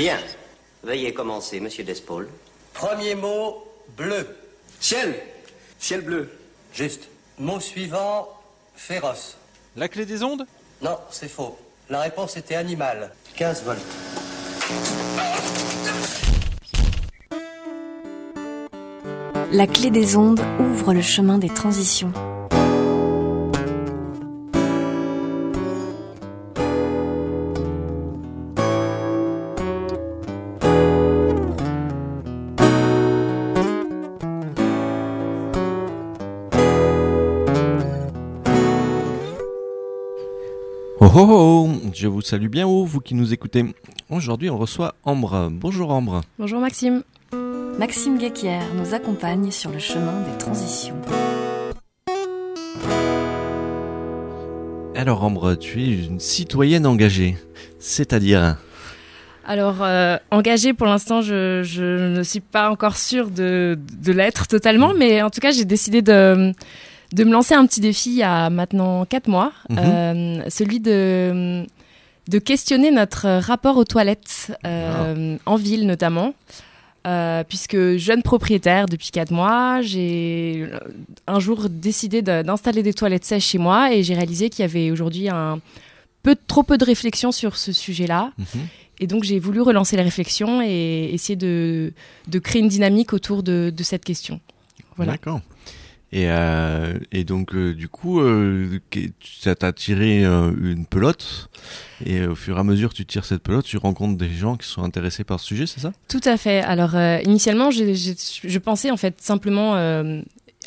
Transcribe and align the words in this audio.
Bien. 0.00 0.16
Veuillez 0.82 1.12
commencer, 1.12 1.60
monsieur 1.60 1.84
Despaul. 1.84 2.26
Premier 2.72 3.14
mot, 3.14 3.68
bleu. 3.98 4.26
Ciel. 4.80 5.14
Ciel 5.78 6.00
bleu. 6.00 6.30
Juste. 6.72 7.10
Mot 7.38 7.60
suivant, 7.60 8.26
féroce. 8.74 9.36
La 9.76 9.88
clé 9.88 10.06
des 10.06 10.22
ondes? 10.22 10.46
Non, 10.80 10.96
c'est 11.10 11.28
faux. 11.28 11.58
La 11.90 12.00
réponse 12.00 12.38
était 12.38 12.54
animal. 12.54 13.12
15 13.36 13.62
volts. 13.64 13.78
La 19.52 19.66
clé 19.66 19.90
des 19.90 20.16
ondes 20.16 20.40
ouvre 20.60 20.94
le 20.94 21.02
chemin 21.02 21.36
des 21.36 21.50
transitions. 21.50 22.14
Oh 41.12 41.26
oh 41.28 41.68
oh 41.68 41.90
Je 41.92 42.06
vous 42.06 42.20
salue 42.20 42.46
bien 42.46 42.68
haut, 42.68 42.84
vous 42.84 43.00
qui 43.00 43.16
nous 43.16 43.32
écoutez. 43.32 43.64
Aujourd'hui, 44.10 44.48
on 44.48 44.56
reçoit 44.56 44.94
Ambre. 45.02 45.48
Bonjour 45.50 45.90
Ambre. 45.90 46.20
Bonjour 46.38 46.60
Maxime. 46.60 47.02
Maxime 47.80 48.16
Guéquière 48.16 48.62
nous 48.76 48.94
accompagne 48.94 49.50
sur 49.50 49.72
le 49.72 49.80
chemin 49.80 50.20
des 50.30 50.38
transitions. 50.38 50.94
Alors 54.94 55.24
Ambre, 55.24 55.56
tu 55.56 55.82
es 55.82 56.06
une 56.06 56.20
citoyenne 56.20 56.86
engagée, 56.86 57.36
c'est-à-dire 57.80 58.58
Alors, 59.44 59.82
euh, 59.82 60.16
engagée 60.30 60.74
pour 60.74 60.86
l'instant, 60.86 61.22
je, 61.22 61.64
je 61.64 62.14
ne 62.16 62.22
suis 62.22 62.38
pas 62.38 62.70
encore 62.70 62.96
sûre 62.96 63.30
de, 63.30 63.76
de 64.00 64.12
l'être 64.12 64.46
totalement, 64.46 64.94
mais 64.96 65.22
en 65.22 65.30
tout 65.30 65.40
cas, 65.40 65.50
j'ai 65.50 65.64
décidé 65.64 66.02
de, 66.02 66.52
de 67.12 67.24
me 67.24 67.32
lancer 67.32 67.54
un 67.54 67.66
petit 67.66 67.80
défi 67.80 68.10
il 68.10 68.16
y 68.16 68.22
a 68.22 68.50
maintenant 68.50 69.04
4 69.04 69.28
mois, 69.28 69.52
Mhm. 69.68 69.78
euh, 69.78 70.42
celui 70.50 70.80
de, 70.80 71.64
de 72.28 72.38
questionner 72.38 72.90
notre 72.90 73.28
rapport 73.40 73.76
aux 73.76 73.84
toilettes, 73.84 74.52
euh, 74.66 75.36
en 75.46 75.56
ville 75.56 75.86
notamment. 75.86 76.34
Euh, 77.06 77.44
puisque 77.48 77.96
jeune 77.96 78.22
propriétaire 78.22 78.84
depuis 78.84 79.10
4 79.10 79.30
mois, 79.32 79.80
j'ai 79.80 80.68
un 81.26 81.40
jour 81.40 81.68
décidé 81.70 82.20
d'installer 82.20 82.82
des 82.82 82.92
toilettes 82.92 83.24
sèches 83.24 83.46
chez 83.46 83.58
moi 83.58 83.90
et 83.94 84.02
j'ai 84.02 84.12
réalisé 84.14 84.50
qu'il 84.50 84.60
y 84.62 84.68
avait 84.68 84.90
aujourd'hui 84.90 85.30
un 85.30 85.60
peu 86.22 86.36
trop 86.46 86.62
peu 86.62 86.76
de 86.76 86.84
réflexion 86.84 87.32
sur 87.32 87.56
ce 87.56 87.72
sujet-là. 87.72 88.32
Mhm. 88.36 88.46
Et 89.00 89.06
donc 89.06 89.24
j'ai 89.24 89.38
voulu 89.38 89.62
relancer 89.62 89.96
les 89.96 90.02
réflexions 90.02 90.60
et 90.60 91.08
essayer 91.14 91.36
de, 91.36 91.94
de 92.28 92.38
créer 92.38 92.60
une 92.60 92.68
dynamique 92.68 93.14
autour 93.14 93.42
de, 93.42 93.72
de 93.74 93.82
cette 93.82 94.04
question. 94.04 94.38
Voilà. 94.96 95.12
D'accord. 95.12 95.40
Et, 96.12 96.24
euh, 96.28 96.98
et 97.12 97.22
donc, 97.22 97.54
euh, 97.54 97.72
du 97.72 97.88
coup, 97.88 98.20
euh, 98.20 98.80
ça 99.22 99.54
t'a 99.54 99.72
tiré 99.72 100.24
euh, 100.24 100.50
une 100.60 100.84
pelote, 100.84 101.48
et 102.04 102.26
au 102.26 102.34
fur 102.34 102.56
et 102.56 102.60
à 102.60 102.64
mesure 102.64 102.90
que 102.90 102.96
tu 102.96 103.06
tires 103.06 103.24
cette 103.24 103.42
pelote, 103.42 103.64
tu 103.64 103.76
rencontres 103.76 104.18
des 104.18 104.30
gens 104.32 104.56
qui 104.56 104.66
sont 104.66 104.82
intéressés 104.82 105.22
par 105.22 105.38
ce 105.38 105.46
sujet, 105.46 105.66
c'est 105.66 105.78
ça? 105.80 105.92
Tout 106.08 106.20
à 106.24 106.36
fait. 106.36 106.62
Alors 106.62 106.96
euh, 106.96 107.18
initialement, 107.24 107.70
je 107.70 108.58
pensais 108.58 108.90
en 108.90 108.96
fait 108.96 109.20
simplement 109.20 109.76
euh, 109.76 110.20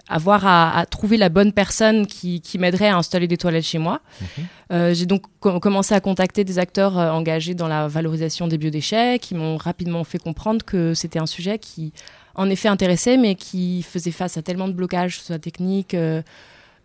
avoir 0.08 0.46
à, 0.46 0.78
à 0.78 0.86
trouver 0.86 1.18
la 1.18 1.28
bonne 1.28 1.52
personne 1.52 2.08
qui, 2.08 2.40
qui 2.40 2.58
m'aiderait 2.58 2.88
à 2.90 2.96
installer 2.98 3.28
des 3.28 3.38
toilettes 3.38 3.66
chez 3.66 3.80
moi. 3.80 4.00
Euh, 4.72 4.94
j'ai 4.94 5.06
donc 5.06 5.24
co- 5.42 5.60
commencé 5.60 5.94
à 5.94 6.00
contacter 6.00 6.46
des 6.46 6.58
acteurs 6.58 6.98
euh, 6.98 7.12
engagés 7.12 7.54
dans 7.54 7.68
la 7.68 7.88
valorisation 7.90 8.48
des 8.48 8.58
biodéchets 8.58 9.20
qui 9.20 9.36
m'ont 9.36 9.58
rapidement 9.58 10.04
fait 10.06 10.20
comprendre 10.20 10.64
que 10.64 10.94
c'était 10.94 11.20
un 11.20 11.26
sujet 11.26 11.60
qui 11.60 11.92
en 12.36 12.50
effet 12.50 12.68
intéressait 12.68 13.18
mais 13.18 13.36
qui 13.36 13.84
faisait 13.84 14.12
face 14.12 14.38
à 14.38 14.42
tellement 14.42 14.68
de 14.68 14.74
blocages, 14.74 15.20
soit 15.22 15.40
techniques, 15.40 15.94
euh, 15.94 16.22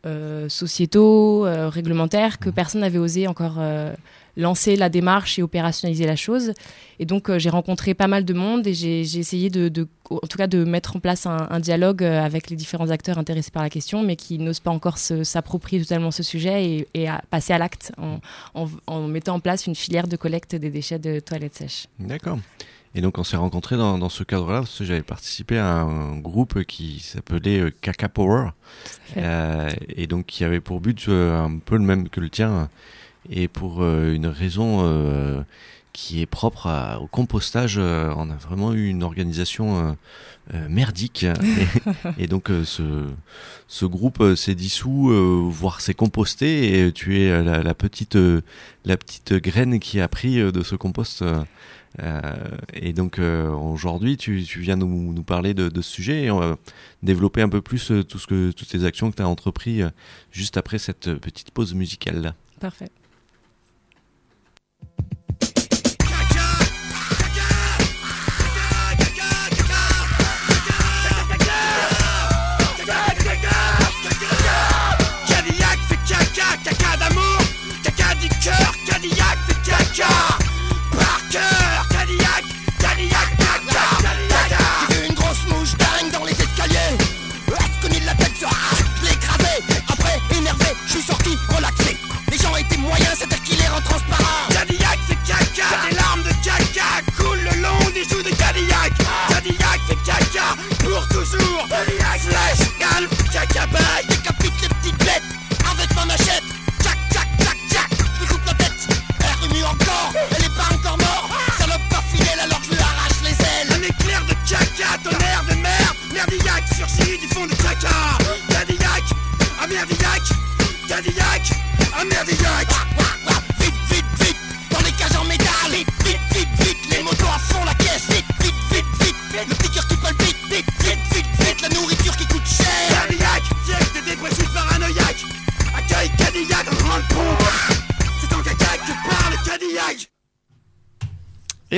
euh, 0.06 0.48
sociétaux, 0.48 1.44
euh, 1.44 1.68
réglementaires, 1.68 2.38
que 2.38 2.50
personne 2.50 2.82
n'avait 2.82 2.98
osé 2.98 3.26
encore 3.26 3.56
euh, 3.58 3.92
lancer 4.36 4.76
la 4.76 4.88
démarche 4.88 5.40
et 5.40 5.42
opérationnaliser 5.42 6.06
la 6.06 6.14
chose. 6.14 6.52
Et 7.00 7.04
donc, 7.04 7.36
j'ai 7.38 7.50
rencontré 7.50 7.94
pas 7.94 8.06
mal 8.06 8.24
de 8.24 8.32
monde 8.32 8.64
et 8.68 8.74
j'ai 8.74 9.00
essayé 9.00 9.50
de, 9.50 9.68
de- 9.68 9.88
en 10.10 10.18
tout 10.28 10.38
cas, 10.38 10.46
de 10.46 10.62
mettre 10.62 10.94
en 10.94 11.00
place 11.00 11.26
un, 11.26 11.48
un 11.50 11.58
dialogue 11.58 12.04
avec 12.04 12.48
les 12.48 12.54
différents 12.54 12.90
acteurs 12.90 13.18
intéressés 13.18 13.50
par 13.50 13.64
la 13.64 13.70
question, 13.70 14.04
mais 14.04 14.14
qui 14.14 14.38
n'osent 14.38 14.60
pas 14.60 14.70
encore 14.70 14.98
s'approprier 14.98 15.82
totalement 15.82 16.12
ce 16.12 16.22
sujet 16.22 16.64
et, 16.64 16.88
et 16.94 17.08
à 17.08 17.20
passer 17.30 17.52
à 17.52 17.58
l'acte 17.58 17.90
en, 17.98 18.20
en- 18.54 18.68
en 18.86 19.08
mettant 19.08 19.34
en 19.34 19.40
place 19.40 19.66
une 19.66 19.74
filière 19.74 20.06
de 20.06 20.16
collecte 20.16 20.54
des 20.54 20.70
déchets 20.70 21.00
de 21.00 21.18
toilettes 21.18 21.56
sèches. 21.56 21.86
D'accord. 21.98 22.38
Et 22.98 23.00
donc 23.00 23.16
on 23.16 23.22
s'est 23.22 23.36
rencontrés 23.36 23.76
dans, 23.76 23.96
dans 23.96 24.08
ce 24.08 24.24
cadre-là 24.24 24.58
parce 24.58 24.76
que 24.76 24.84
j'avais 24.84 25.02
participé 25.02 25.56
à 25.56 25.82
un 25.82 26.18
groupe 26.18 26.64
qui 26.64 26.98
s'appelait 26.98 27.60
euh, 27.60 27.70
Caca 27.80 28.08
Power. 28.08 28.48
Euh, 29.16 29.70
et 29.88 30.08
donc 30.08 30.26
qui 30.26 30.42
avait 30.42 30.58
pour 30.58 30.80
but 30.80 31.08
euh, 31.08 31.40
un 31.40 31.58
peu 31.58 31.76
le 31.76 31.84
même 31.84 32.08
que 32.08 32.18
le 32.18 32.28
tien 32.28 32.68
et 33.30 33.46
pour 33.46 33.84
euh, 33.84 34.12
une 34.12 34.26
raison 34.26 34.80
euh, 34.82 35.42
qui 36.00 36.20
est 36.22 36.26
propre 36.26 36.68
à- 36.68 37.00
au 37.00 37.08
compostage. 37.08 37.74
euh, 37.76 38.12
on 38.16 38.30
a 38.30 38.34
vraiment 38.36 38.72
eu 38.72 38.86
une 38.86 39.02
organisation 39.02 39.66
euh, 39.88 39.92
euh, 40.54 40.68
merdique 40.68 41.24
et, 42.18 42.22
et 42.22 42.26
donc 42.28 42.50
ce, 42.64 43.04
ce 43.66 43.84
groupe 43.84 44.22
s'est 44.36 44.54
dissous, 44.54 45.10
voire 45.50 45.80
s'est 45.80 45.94
composté 45.94 46.84
et 46.86 46.92
tu 46.92 47.18
es 47.20 47.42
la, 47.42 47.62
la 47.64 47.74
petite 47.74 48.16
la 48.84 48.96
petite 48.96 49.34
graine 49.34 49.80
qui 49.80 50.00
a 50.00 50.06
pris 50.08 50.36
de 50.52 50.62
ce 50.62 50.76
compost. 50.76 51.22
euh, 51.22 52.34
et 52.74 52.92
donc 52.92 53.18
euh, 53.18 53.48
aujourd'hui, 53.50 54.16
tu, 54.16 54.44
tu 54.44 54.60
viens 54.60 54.76
nous, 54.76 55.12
nous 55.12 55.22
parler 55.24 55.52
de, 55.52 55.68
de 55.68 55.82
ce 55.82 55.90
sujet 55.90 56.24
et 56.24 56.30
on 56.30 56.38
va 56.38 56.56
développer 57.02 57.42
un 57.42 57.48
peu 57.48 57.60
plus 57.60 57.92
tout 58.08 58.18
ce 58.20 58.26
que, 58.28 58.52
toutes 58.52 58.72
les 58.72 58.84
actions 58.84 59.10
que 59.10 59.16
tu 59.16 59.22
as 59.22 59.28
entrepris 59.28 59.82
euh, 59.82 59.88
juste 60.30 60.56
après 60.56 60.78
cette 60.78 61.12
petite 61.14 61.50
pause 61.50 61.74
musicale. 61.74 62.34
Parfait. 62.60 62.88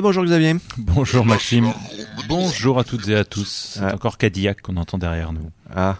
Et 0.01 0.03
bonjour 0.03 0.25
Xavier. 0.25 0.55
Bonjour 0.79 1.27
Maxime. 1.27 1.75
Bonjour 2.27 2.79
à 2.79 2.85
toutes 2.85 3.07
et 3.09 3.17
à 3.17 3.25
tous. 3.27 3.73
C'est 3.75 3.85
Ah. 3.85 3.95
encore 3.95 4.17
Cadillac 4.17 4.63
qu'on 4.63 4.79
entend 4.79 4.97
derrière 4.97 5.35
nous. 5.35 5.51
Ah. 5.77 5.99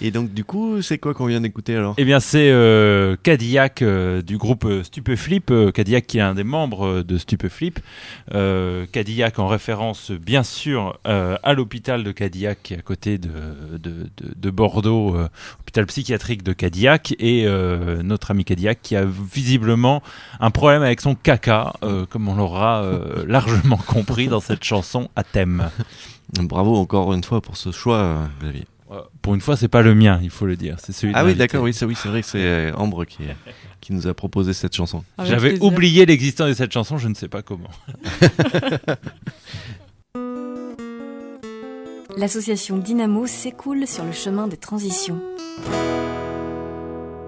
Et 0.00 0.10
donc, 0.10 0.32
du 0.34 0.44
coup, 0.44 0.82
c'est 0.82 0.98
quoi 0.98 1.14
qu'on 1.14 1.26
vient 1.26 1.40
d'écouter 1.40 1.76
alors? 1.76 1.94
Eh 1.98 2.04
bien, 2.04 2.20
c'est 2.20 2.50
euh, 2.50 3.16
Cadillac 3.22 3.80
euh, 3.82 4.22
du 4.22 4.36
groupe 4.38 4.64
euh, 4.64 4.82
Stupeflip. 4.82 5.50
euh, 5.50 5.70
Cadillac 5.70 6.06
qui 6.06 6.18
est 6.18 6.22
un 6.22 6.34
des 6.34 6.44
membres 6.44 6.86
euh, 6.86 7.02
de 7.04 7.16
Stupeflip. 7.16 7.78
Euh, 8.34 8.86
Cadillac 8.90 9.38
en 9.38 9.46
référence, 9.46 10.10
bien 10.10 10.42
sûr, 10.42 10.98
euh, 11.06 11.36
à 11.42 11.54
l'hôpital 11.54 12.02
de 12.04 12.12
Cadillac 12.12 12.58
qui 12.62 12.74
est 12.74 12.78
à 12.78 12.82
côté 12.82 13.18
de, 13.18 13.28
de, 13.72 13.78
de- 13.78 14.08
de 14.36 14.50
Bordeaux, 14.50 15.14
euh, 15.16 15.28
hôpital 15.60 15.86
psychiatrique 15.86 16.42
de 16.42 16.52
Cadillac. 16.52 17.14
Et 17.18 17.44
euh, 17.46 18.02
notre 18.02 18.30
ami 18.32 18.44
Cadillac 18.44 18.80
qui 18.82 18.96
a 18.96 19.04
visiblement 19.04 20.02
un 20.40 20.50
problème 20.50 20.82
avec 20.82 21.00
son 21.00 21.14
caca, 21.14 21.74
euh, 21.82 22.04
comme 22.06 22.28
on 22.28 22.34
l'aura 22.34 22.82
euh, 22.82 23.24
largement 23.28 23.76
compris 23.78 24.28
dans 24.28 24.40
cette 24.40 24.64
chanson 24.64 25.08
à 25.16 25.22
thème. 25.24 25.70
Bravo 26.40 26.76
encore 26.76 27.12
une 27.12 27.22
fois 27.22 27.40
pour 27.40 27.56
ce 27.56 27.70
choix, 27.70 28.28
Xavier. 28.40 28.64
Euh, 29.24 29.26
Pour 29.26 29.34
une 29.34 29.40
fois, 29.40 29.56
c'est 29.56 29.68
pas 29.68 29.82
le 29.82 29.94
mien, 29.94 30.20
il 30.22 30.30
faut 30.30 30.46
le 30.46 30.56
dire. 30.56 30.76
C'est 30.78 30.92
celui 30.92 31.12
de 31.14 31.18
Ah 31.18 31.24
oui, 31.24 31.34
d'accord, 31.34 31.62
oui, 31.62 31.72
c'est 31.72 31.86
oui, 31.86 31.96
c'est 31.96 32.08
vrai 32.08 32.20
que 32.20 32.26
c'est 32.28 32.44
euh, 32.44 32.72
Ambre 32.74 33.04
qui, 33.06 33.22
qui 33.80 33.92
nous 33.94 34.06
a 34.06 34.14
proposé 34.14 34.52
cette 34.52 34.74
chanson. 34.74 35.02
J'avais 35.24 35.58
oublié 35.60 36.04
l'existence 36.06 36.48
de 36.48 36.54
cette 36.54 36.72
chanson, 36.72 36.98
je 36.98 37.08
ne 37.08 37.14
sais 37.14 37.28
pas 37.28 37.42
comment. 37.42 37.70
L'association 42.16 42.78
Dynamo 42.78 43.26
s'écoule 43.26 43.88
sur 43.88 44.04
le 44.04 44.12
chemin 44.12 44.46
des 44.46 44.56
transitions. 44.56 45.20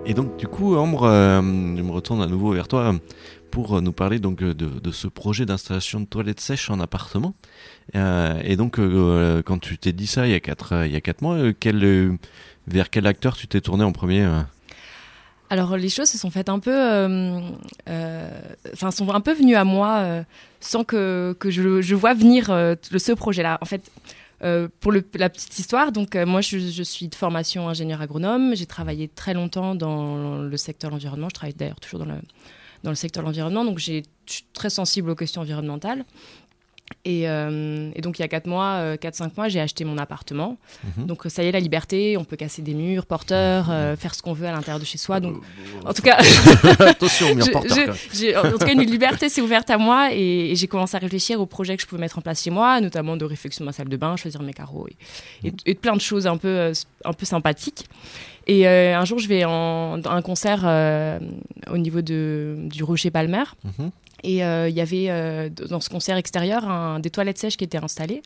Et 0.05 0.15
donc, 0.15 0.37
du 0.37 0.47
coup, 0.47 0.77
Ambre, 0.77 1.03
euh, 1.05 1.41
je 1.43 1.83
me 1.83 1.91
retourne 1.91 2.23
à 2.23 2.27
nouveau 2.29 2.53
vers 2.53 2.69
toi 2.69 2.93
euh, 2.93 2.99
pour 3.51 3.77
euh, 3.77 3.81
nous 3.81 3.93
parler 3.93 4.21
donc 4.21 4.41
euh, 4.43 4.55
de, 4.55 4.67
de 4.67 4.91
ce 4.93 5.09
projet 5.09 5.45
d'installation 5.47 5.99
de 6.01 6.05
toilettes 6.05 6.39
sèches 6.39 6.71
en 6.71 6.79
appartement. 6.79 7.35
Euh, 7.95 8.41
et 8.45 8.57
donc, 8.57 8.79
euh, 8.79 9.43
quand 9.43 9.59
tu 9.59 9.79
t'es 9.79 9.93
dit 9.93 10.07
ça 10.07 10.27
il 10.27 10.33
y 10.33 10.35
a 10.35 10.41
quatre, 10.41 10.73
euh, 10.73 10.87
il 10.87 10.93
y 10.93 10.97
a 10.97 11.01
quatre 11.01 11.23
mois, 11.23 11.35
euh, 11.35 11.53
euh, 11.65 12.17
vers 12.67 12.91
quel 12.91 13.07
acteur 13.07 13.37
tu 13.37 13.47
t'es 13.47 13.61
tourné 13.61 13.85
en 13.85 13.93
premier 13.93 14.23
euh 14.23 14.43
Alors 15.51 15.77
les 15.77 15.89
choses 15.89 16.09
se 16.09 16.19
sont 16.19 16.31
faites 16.31 16.49
un 16.49 16.59
peu, 16.59 16.75
euh, 16.75 17.41
euh, 17.89 18.31
sont 18.91 19.15
un 19.15 19.21
peu 19.21 19.35
venues 19.35 19.55
à 19.55 19.65
moi 19.65 19.99
euh, 19.99 20.23
sans 20.61 20.83
que, 20.83 21.37
que 21.39 21.51
je, 21.51 21.81
je 21.81 21.95
vois 21.95 22.15
venir 22.15 22.51
euh, 22.51 22.75
ce 22.83 23.13
projet-là. 23.13 23.59
En 23.61 23.67
fait, 23.67 23.89
euh, 24.43 24.69
pour 24.81 24.93
la 24.93 25.31
petite 25.31 25.59
histoire, 25.59 25.93
donc 25.93 26.17
euh, 26.17 26.27
moi 26.27 26.41
je, 26.41 26.83
suis 26.83 27.09
de 27.09 27.15
formation 27.15 27.69
ingénieur 27.69 28.03
agronome. 28.03 28.55
J'ai 28.57 28.67
travaillé 28.67 29.09
très 29.09 29.33
longtemps 29.33 29.75
dans 29.75 30.43
le 30.43 30.57
secteur 30.57 30.91
de 30.91 30.97
l'environnement. 30.97 31.29
Je 31.29 31.35
travaille 31.35 31.55
d'ailleurs 31.55 31.81
toujours 31.81 32.01
dans 32.01 32.13
le 32.13 32.21
dans 32.83 32.91
le 32.91 32.97
secteur 32.97 33.23
de 33.23 33.27
l'environnement, 33.27 33.65
donc 33.65 33.79
je 33.79 33.85
suis 33.85 34.03
très 34.53 34.71
sensible 34.71 35.11
aux 35.11 35.15
questions 35.15 35.43
environnementales. 35.43 36.05
Et, 37.05 37.29
euh, 37.29 37.91
et 37.95 38.01
donc 38.01 38.19
il 38.19 38.23
y 38.23 38.25
a 38.25 38.29
4 38.29 38.47
mois, 38.49 38.97
4-5 38.97 39.31
mois, 39.37 39.49
j'ai 39.49 39.61
acheté 39.61 39.85
mon 39.85 39.97
appartement. 39.99 40.57
Mhm. 40.99 41.07
Donc 41.07 41.23
ça 41.29 41.43
y 41.45 41.47
est, 41.47 41.53
la 41.53 41.61
liberté, 41.61 42.17
on 42.17 42.25
peut 42.25 42.37
casser 42.37 42.63
des 42.63 42.75
murs, 42.75 43.07
porteurs, 43.07 43.69
euh, 43.71 43.95
faire 43.97 44.15
ce 44.15 44.23
qu'on 44.23 44.33
veut 44.33 44.47
à 44.47 44.53
l'intérieur 44.53 44.81
de 44.81 44.85
chez 44.85 44.99
soi. 44.99 45.21
Donc 45.21 45.37
en 45.85 45.93
tout 45.93 46.03
cas, 46.03 46.19
Attention, 46.81 47.27
en 47.31 48.51
tout 48.51 48.59
cas, 48.59 48.73
une 48.73 48.83
liberté 48.83 49.29
s'est 49.29 49.41
ouverte 49.41 49.71
à 49.71 49.79
moi 49.79 50.09
et, 50.13 50.51
et 50.51 50.57
j'ai 50.57 50.67
commencé 50.67 50.97
à 50.97 51.01
réfléchir 51.01 51.41
aux 51.41 51.47
projets 51.47 51.77
que 51.77 51.83
je 51.83 51.87
pouvais 51.87 52.01
mettre 52.01 52.19
en 52.19 52.23
place 52.23 52.43
chez 52.43 52.51
moi, 52.51 52.81
notamment 52.81 53.17
de 53.17 53.25
réflexion 53.25 53.65
de 53.65 53.67
ma 53.67 53.73
salle 53.73 53.89
de 53.89 53.97
bain, 53.97 54.17
choisir 54.17 54.43
mes 54.43 54.53
carreaux 54.53 54.89
et, 55.45 55.49
et- 55.65 55.75
de 55.75 55.79
plein 55.79 55.95
de 55.95 56.01
choses 56.01 56.27
un 56.27 56.37
peu, 56.37 56.49
euh, 56.49 56.73
un 57.05 57.13
peu 57.13 57.25
sympathiques. 57.27 57.85
Et 58.49 58.67
euh, 58.69 58.97
un 58.97 59.05
jour, 59.05 59.19
je 59.19 59.27
vais 59.29 59.45
en, 59.45 59.99
dans 59.99 60.11
un 60.13 60.23
concert 60.23 60.63
euh, 60.65 61.19
au 61.71 61.79
niveau 61.79 62.01
de, 62.01 62.57
du 62.63 62.85
Rocher 62.85 63.11
Palmer. 63.11 63.43
Mhm. 63.65 63.91
Et 64.23 64.45
euh, 64.45 64.69
il 64.69 64.75
y 64.75 64.81
avait 64.81 65.07
euh, 65.09 65.49
dans 65.51 65.81
ce 65.81 65.89
concert 65.89 66.17
extérieur 66.17 66.69
un, 66.69 67.01
des 67.01 67.11
toilettes 67.11 67.39
sèches 67.39 67.57
qui 67.57 67.65
étaient 67.65 67.83
installées. 67.83 68.23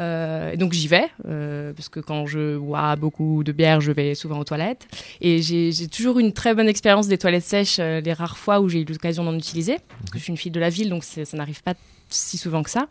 Euh, 0.00 0.56
donc 0.56 0.72
j'y 0.72 0.88
vais, 0.88 1.10
euh, 1.28 1.74
parce 1.74 1.90
que 1.90 2.00
quand 2.00 2.26
je 2.26 2.56
bois 2.56 2.96
beaucoup 2.96 3.44
de 3.44 3.52
bière, 3.52 3.82
je 3.82 3.92
vais 3.92 4.14
souvent 4.14 4.38
aux 4.38 4.44
toilettes. 4.44 4.86
Et 5.20 5.42
j'ai 5.42 5.88
toujours 5.88 6.18
une 6.18 6.32
très 6.32 6.54
bonne 6.54 6.68
expérience 6.68 7.08
des 7.08 7.18
toilettes 7.18 7.44
sèches, 7.44 7.78
les 7.78 8.12
rares 8.12 8.38
fois 8.38 8.60
où 8.60 8.68
j'ai 8.68 8.80
eu 8.80 8.84
l'occasion 8.84 9.24
d'en 9.24 9.36
utiliser. 9.36 9.78
Parce 10.00 10.12
que 10.12 10.18
je 10.18 10.24
suis 10.24 10.30
une 10.30 10.38
fille 10.38 10.52
de 10.52 10.60
la 10.60 10.70
ville, 10.70 10.88
donc 10.88 11.04
ça 11.04 11.36
n'arrive 11.36 11.62
pas 11.62 11.74
si 12.08 12.38
souvent 12.38 12.62
que 12.62 12.70
ça. 12.70 12.88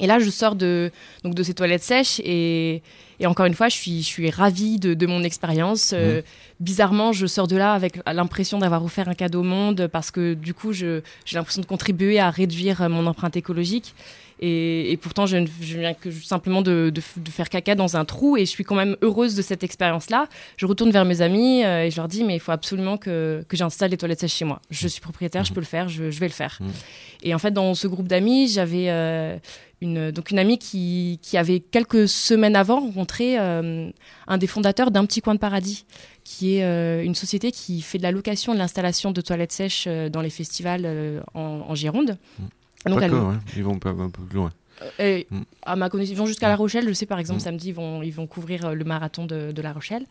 Et 0.00 0.06
là, 0.08 0.18
je 0.18 0.28
sors 0.30 0.56
de, 0.56 0.90
donc 1.22 1.34
de 1.34 1.42
ces 1.44 1.54
toilettes 1.54 1.84
sèches 1.84 2.20
et, 2.24 2.82
et 3.20 3.26
encore 3.26 3.46
une 3.46 3.54
fois, 3.54 3.68
je 3.68 3.76
suis, 3.76 4.02
je 4.02 4.06
suis 4.06 4.28
ravie 4.30 4.78
de, 4.80 4.92
de 4.94 5.06
mon 5.06 5.22
expérience. 5.22 5.92
Euh, 5.94 6.20
bizarrement, 6.58 7.12
je 7.12 7.26
sors 7.26 7.46
de 7.46 7.56
là 7.56 7.74
avec 7.74 8.00
l'impression 8.12 8.58
d'avoir 8.58 8.84
offert 8.84 9.08
un 9.08 9.14
cadeau 9.14 9.40
au 9.40 9.44
monde 9.44 9.88
parce 9.92 10.10
que 10.10 10.34
du 10.34 10.52
coup, 10.52 10.72
je- 10.72 11.00
j'ai 11.24 11.36
l'impression 11.36 11.62
de 11.62 11.66
contribuer 11.66 12.18
à 12.18 12.30
réduire 12.30 12.88
mon 12.90 13.06
empreinte 13.06 13.36
écologique. 13.36 13.94
Et, 14.46 14.92
et 14.92 14.96
pourtant, 14.98 15.24
je, 15.24 15.38
ne- 15.38 15.46
je 15.62 15.78
viens 15.78 15.94
que 15.94 16.10
simplement 16.10 16.60
de, 16.60 16.90
de 16.92 17.00
f- 17.00 17.22
de 17.22 17.30
faire 17.30 17.48
caca 17.48 17.74
dans 17.74 17.96
un 17.96 18.04
trou 18.04 18.36
et 18.36 18.40
je 18.44 18.50
suis 18.50 18.64
quand 18.64 18.74
même 18.74 18.94
heureuse 19.00 19.34
de 19.36 19.42
cette 19.42 19.62
expérience-là. 19.62 20.28
Je 20.58 20.66
retourne 20.66 20.90
vers 20.90 21.06
mes 21.06 21.22
amis 21.22 21.64
euh, 21.64 21.84
et 21.84 21.90
je 21.90 21.96
leur 21.96 22.08
dis, 22.08 22.24
mais 22.24 22.34
il 22.36 22.40
faut 22.40 22.52
absolument 22.52 22.96
que, 22.98 23.42
que 23.48 23.56
j'installe 23.56 23.90
les 23.92 23.96
toilettes 23.96 24.20
sèches 24.20 24.34
chez 24.34 24.44
moi. 24.44 24.60
Je 24.70 24.86
suis 24.86 25.00
propriétaire, 25.00 25.44
je 25.44 25.52
peux 25.54 25.60
le 25.60 25.66
faire, 25.66 25.88
je, 25.88 26.10
je 26.10 26.20
vais 26.20 26.26
le 26.28 26.32
faire. 26.32 26.58
Mhm. 26.60 26.72
Et 27.22 27.34
en 27.34 27.38
fait, 27.38 27.52
dans 27.52 27.72
ce 27.74 27.86
groupe 27.88 28.06
d'amis, 28.08 28.48
j'avais 28.48 28.90
euh, 28.90 29.38
une, 29.80 30.10
donc 30.10 30.30
une 30.30 30.38
amie 30.38 30.58
qui, 30.58 31.18
qui 31.22 31.38
avait 31.38 31.60
quelques 31.60 32.06
semaines 32.06 32.56
avant 32.56 32.80
rencontré 32.80 33.38
euh, 33.38 33.88
un 34.26 34.36
des 34.38 34.46
fondateurs 34.46 34.90
d'un 34.90 35.06
petit 35.06 35.22
coin 35.22 35.34
de 35.34 35.40
paradis, 35.40 35.86
qui 36.22 36.56
est 36.56 36.64
euh, 36.64 37.02
une 37.02 37.14
société 37.14 37.50
qui 37.50 37.80
fait 37.80 37.96
de 37.98 38.02
la 38.02 38.12
location 38.12 38.52
et 38.52 38.56
de 38.56 38.60
l'installation 38.60 39.10
de 39.10 39.20
toilettes 39.22 39.52
sèches 39.52 39.88
dans 40.12 40.20
les 40.20 40.30
festivals 40.30 40.84
en, 41.32 41.40
en 41.66 41.74
Gironde. 41.74 42.18
Donc, 42.86 43.00
ouais. 43.00 43.36
ils 43.56 43.64
vont 43.64 43.78
pas 43.78 43.90
un 43.90 44.10
peu 44.10 44.22
plus 44.22 44.36
loin. 44.36 44.50
et 44.98 45.26
Mm. 45.30 45.40
à 45.62 45.76
ma 45.76 45.88
connaissance, 45.88 46.12
ils 46.12 46.16
vont 46.18 46.26
jusqu'à 46.26 46.48
La 46.48 46.56
Rochelle. 46.56 46.86
Je 46.88 46.92
sais 46.92 47.06
par 47.06 47.18
exemple 47.18 47.40
Mm. 47.40 47.44
samedi, 47.44 47.68
ils 47.68 47.74
vont, 47.74 48.02
ils 48.02 48.12
vont 48.12 48.26
couvrir 48.26 48.66
euh, 48.66 48.74
le 48.74 48.84
marathon 48.84 49.24
de, 49.26 49.52
de 49.52 49.62
La 49.62 49.72
Rochelle. 49.72 50.04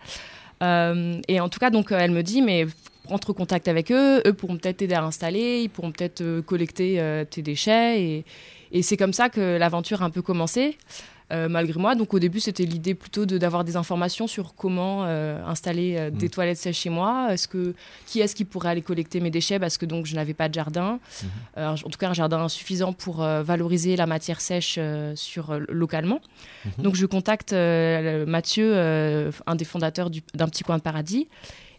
Euh, 0.61 1.19
et 1.27 1.39
en 1.39 1.49
tout 1.49 1.59
cas, 1.59 1.69
donc 1.69 1.91
euh, 1.91 1.97
elle 1.99 2.11
me 2.11 2.23
dit, 2.23 2.41
mais 2.41 2.65
entre 3.09 3.31
en 3.31 3.33
contact 3.33 3.67
avec 3.67 3.91
eux. 3.91 4.21
Eux 4.25 4.33
pourront 4.33 4.57
peut-être 4.57 4.77
t'aider 4.77 4.95
à 4.95 5.03
installer, 5.03 5.61
ils 5.63 5.69
pourront 5.69 5.91
peut-être 5.91 6.21
euh, 6.21 6.41
collecter 6.41 6.99
euh, 7.01 7.25
tes 7.25 7.41
déchets. 7.41 8.01
Et, 8.01 8.25
et 8.71 8.81
c'est 8.81 8.95
comme 8.97 9.13
ça 9.13 9.29
que 9.29 9.57
l'aventure 9.57 10.01
a 10.01 10.05
un 10.05 10.09
peu 10.09 10.21
commencé. 10.21 10.77
Euh, 11.33 11.49
malgré 11.49 11.79
moi, 11.79 11.95
donc 11.95 12.13
au 12.13 12.19
début 12.19 12.39
c'était 12.39 12.63
l'idée 12.63 12.93
plutôt 12.93 13.25
de 13.25 13.37
d'avoir 13.37 13.63
des 13.63 13.75
informations 13.75 14.27
sur 14.27 14.53
comment 14.55 15.03
euh, 15.05 15.43
installer 15.45 15.95
euh, 15.97 16.09
des 16.09 16.27
Mm. 16.27 16.29
toilettes 16.29 16.57
sèches 16.57 16.77
chez 16.79 16.89
moi. 16.89 17.29
Est-ce 17.33 17.47
que 17.47 17.73
qui 18.05 18.19
est-ce 18.21 18.35
qui 18.35 18.45
pourrait 18.45 18.69
aller 18.69 18.81
collecter 18.81 19.19
mes 19.19 19.31
déchets? 19.31 19.59
Parce 19.59 19.77
que 19.77 19.85
donc 19.85 20.05
je 20.05 20.15
n'avais 20.15 20.33
pas 20.33 20.47
de 20.49 20.53
jardin, 20.53 20.99
Mhm. 21.23 21.29
Euh, 21.57 21.67
en 21.71 21.89
tout 21.89 21.97
cas 21.99 22.09
un 22.09 22.13
jardin 22.13 22.47
suffisant 22.47 22.93
pour 22.93 23.17
valoriser 23.17 23.95
la 23.95 24.05
matière 24.05 24.39
sèche 24.41 24.77
sur 25.15 25.57
localement. 25.69 26.19
Mhm. 26.65 26.83
Donc 26.83 26.95
je 26.95 27.05
contacte 27.05 27.53
Mathieu, 28.27 28.75
un 29.47 29.55
des 29.55 29.65
fondateurs 29.65 30.09
du- 30.09 30.23
d'un 30.33 30.47
petit 30.47 30.63
coin 30.63 30.77
de 30.77 30.81
paradis, 30.83 31.27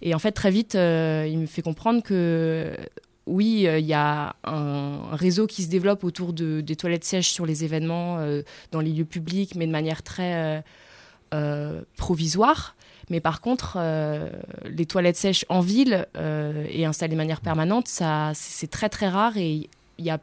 et 0.02 0.14
en 0.14 0.18
fait 0.18 0.32
très 0.32 0.50
vite 0.50 0.74
euh, 0.74 1.26
il 1.30 1.38
me 1.38 1.46
fait 1.46 1.62
comprendre 1.62 2.02
que 2.02 2.76
oui, 3.26 3.66
euh, 3.66 3.78
il 3.78 3.86
y 3.86 3.94
a 3.94 4.36
un 4.44 5.14
réseau 5.16 5.46
qui 5.46 5.62
se 5.62 5.68
développe 5.68 6.04
autour 6.04 6.32
de, 6.32 6.60
des 6.60 6.76
toilettes 6.76 7.04
sèches 7.04 7.30
sur 7.30 7.46
les 7.46 7.64
événements, 7.64 8.18
euh, 8.18 8.42
dans 8.70 8.80
les 8.80 8.90
lieux 8.90 9.04
publics, 9.04 9.54
mais 9.54 9.66
de 9.66 9.72
manière 9.72 10.02
très 10.02 10.62
euh, 11.32 11.82
provisoire. 11.96 12.76
Mais 13.10 13.20
par 13.20 13.40
contre, 13.42 13.78
les 14.64 14.86
toilettes 14.86 15.16
sèches 15.16 15.44
en 15.50 15.60
ville 15.60 16.06
et 16.16 16.86
installées 16.86 17.12
de 17.12 17.18
manière 17.18 17.42
permanente, 17.42 17.86
ça, 17.86 18.32
c'est 18.34 18.70
très 18.70 18.88
très 18.88 19.08
rare 19.08 19.36
et 19.36 19.68
il 19.98 20.04
y 20.04 20.08
a 20.08 20.18